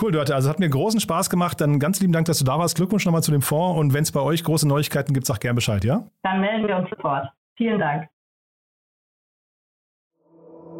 Cool, 0.00 0.12
Dörte. 0.12 0.36
Also 0.36 0.48
hat 0.48 0.60
mir 0.60 0.68
großen 0.68 1.00
Spaß 1.00 1.28
gemacht. 1.28 1.60
Dann 1.60 1.80
ganz 1.80 2.00
lieben 2.00 2.12
Dank, 2.12 2.26
dass 2.26 2.38
du 2.38 2.44
da 2.44 2.56
warst. 2.56 2.76
Glückwunsch 2.76 3.04
nochmal 3.04 3.24
zu 3.24 3.32
dem 3.32 3.42
Fonds. 3.42 3.80
Und 3.80 3.94
wenn 3.94 4.04
es 4.04 4.12
bei 4.12 4.20
euch 4.20 4.44
große 4.44 4.68
Neuigkeiten 4.68 5.12
gibt, 5.12 5.26
sag 5.26 5.40
gern 5.40 5.56
Bescheid, 5.56 5.84
ja? 5.84 6.04
Dann 6.22 6.40
melden 6.40 6.68
wir 6.68 6.76
uns 6.76 6.88
sofort. 6.88 7.26
Vielen 7.56 7.80
Dank. 7.80 8.08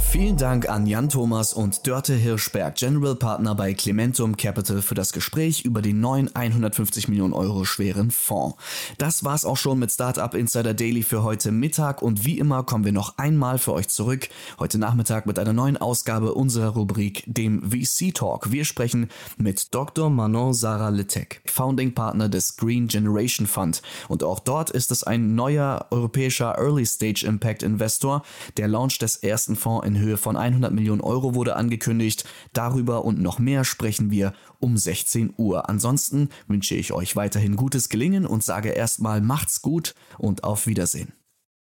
Vielen 0.00 0.36
Dank 0.36 0.70
an 0.70 0.86
Jan 0.86 1.10
Thomas 1.10 1.52
und 1.52 1.86
Dörte 1.86 2.14
Hirschberg, 2.14 2.76
General 2.76 3.14
Partner 3.14 3.54
bei 3.54 3.74
Clementum 3.74 4.36
Capital, 4.36 4.80
für 4.80 4.94
das 4.94 5.12
Gespräch 5.12 5.64
über 5.64 5.82
den 5.82 6.00
neuen 6.00 6.34
150 6.34 7.08
Millionen 7.08 7.34
Euro 7.34 7.64
schweren 7.64 8.10
Fonds. 8.10 8.56
Das 8.96 9.24
war's 9.24 9.44
auch 9.44 9.58
schon 9.58 9.78
mit 9.78 9.90
Startup 9.90 10.32
Insider 10.34 10.72
Daily 10.72 11.02
für 11.02 11.24
heute 11.24 11.52
Mittag 11.52 12.00
und 12.00 12.24
wie 12.24 12.38
immer 12.38 12.62
kommen 12.62 12.84
wir 12.84 12.92
noch 12.92 13.18
einmal 13.18 13.58
für 13.58 13.72
euch 13.74 13.88
zurück. 13.88 14.28
Heute 14.58 14.78
Nachmittag 14.78 15.26
mit 15.26 15.38
einer 15.38 15.52
neuen 15.52 15.76
Ausgabe 15.76 16.32
unserer 16.32 16.68
Rubrik, 16.68 17.24
dem 17.26 17.70
VC 17.70 18.14
Talk. 18.14 18.50
Wir 18.52 18.64
sprechen 18.64 19.08
mit 19.36 19.74
Dr. 19.74 20.08
Manon 20.08 20.54
Sarah 20.54 20.90
Litek, 20.90 21.42
Founding 21.46 21.92
Partner 21.92 22.30
des 22.30 22.56
Green 22.56 22.86
Generation 22.86 23.46
Fund. 23.46 23.82
Und 24.08 24.22
auch 24.22 24.40
dort 24.40 24.70
ist 24.70 24.90
es 24.90 25.02
ein 25.02 25.34
neuer 25.34 25.86
europäischer 25.90 26.56
Early 26.56 26.86
Stage 26.86 27.26
Impact 27.26 27.62
Investor. 27.62 28.22
Der 28.56 28.68
Launch 28.68 28.98
des 28.98 29.16
ersten 29.16 29.56
Fonds 29.56 29.87
in 29.88 29.98
Höhe 29.98 30.16
von 30.16 30.36
100 30.36 30.72
Millionen 30.72 31.00
Euro 31.00 31.34
wurde 31.34 31.56
angekündigt. 31.56 32.24
Darüber 32.52 33.04
und 33.04 33.20
noch 33.20 33.40
mehr 33.40 33.64
sprechen 33.64 34.12
wir 34.12 34.32
um 34.60 34.76
16 34.76 35.34
Uhr. 35.36 35.68
Ansonsten 35.68 36.28
wünsche 36.46 36.76
ich 36.76 36.92
euch 36.92 37.16
weiterhin 37.16 37.56
gutes 37.56 37.88
Gelingen 37.88 38.26
und 38.26 38.44
sage 38.44 38.68
erstmal 38.68 39.20
macht's 39.20 39.62
gut 39.62 39.94
und 40.18 40.44
auf 40.44 40.66
Wiedersehen. 40.66 41.17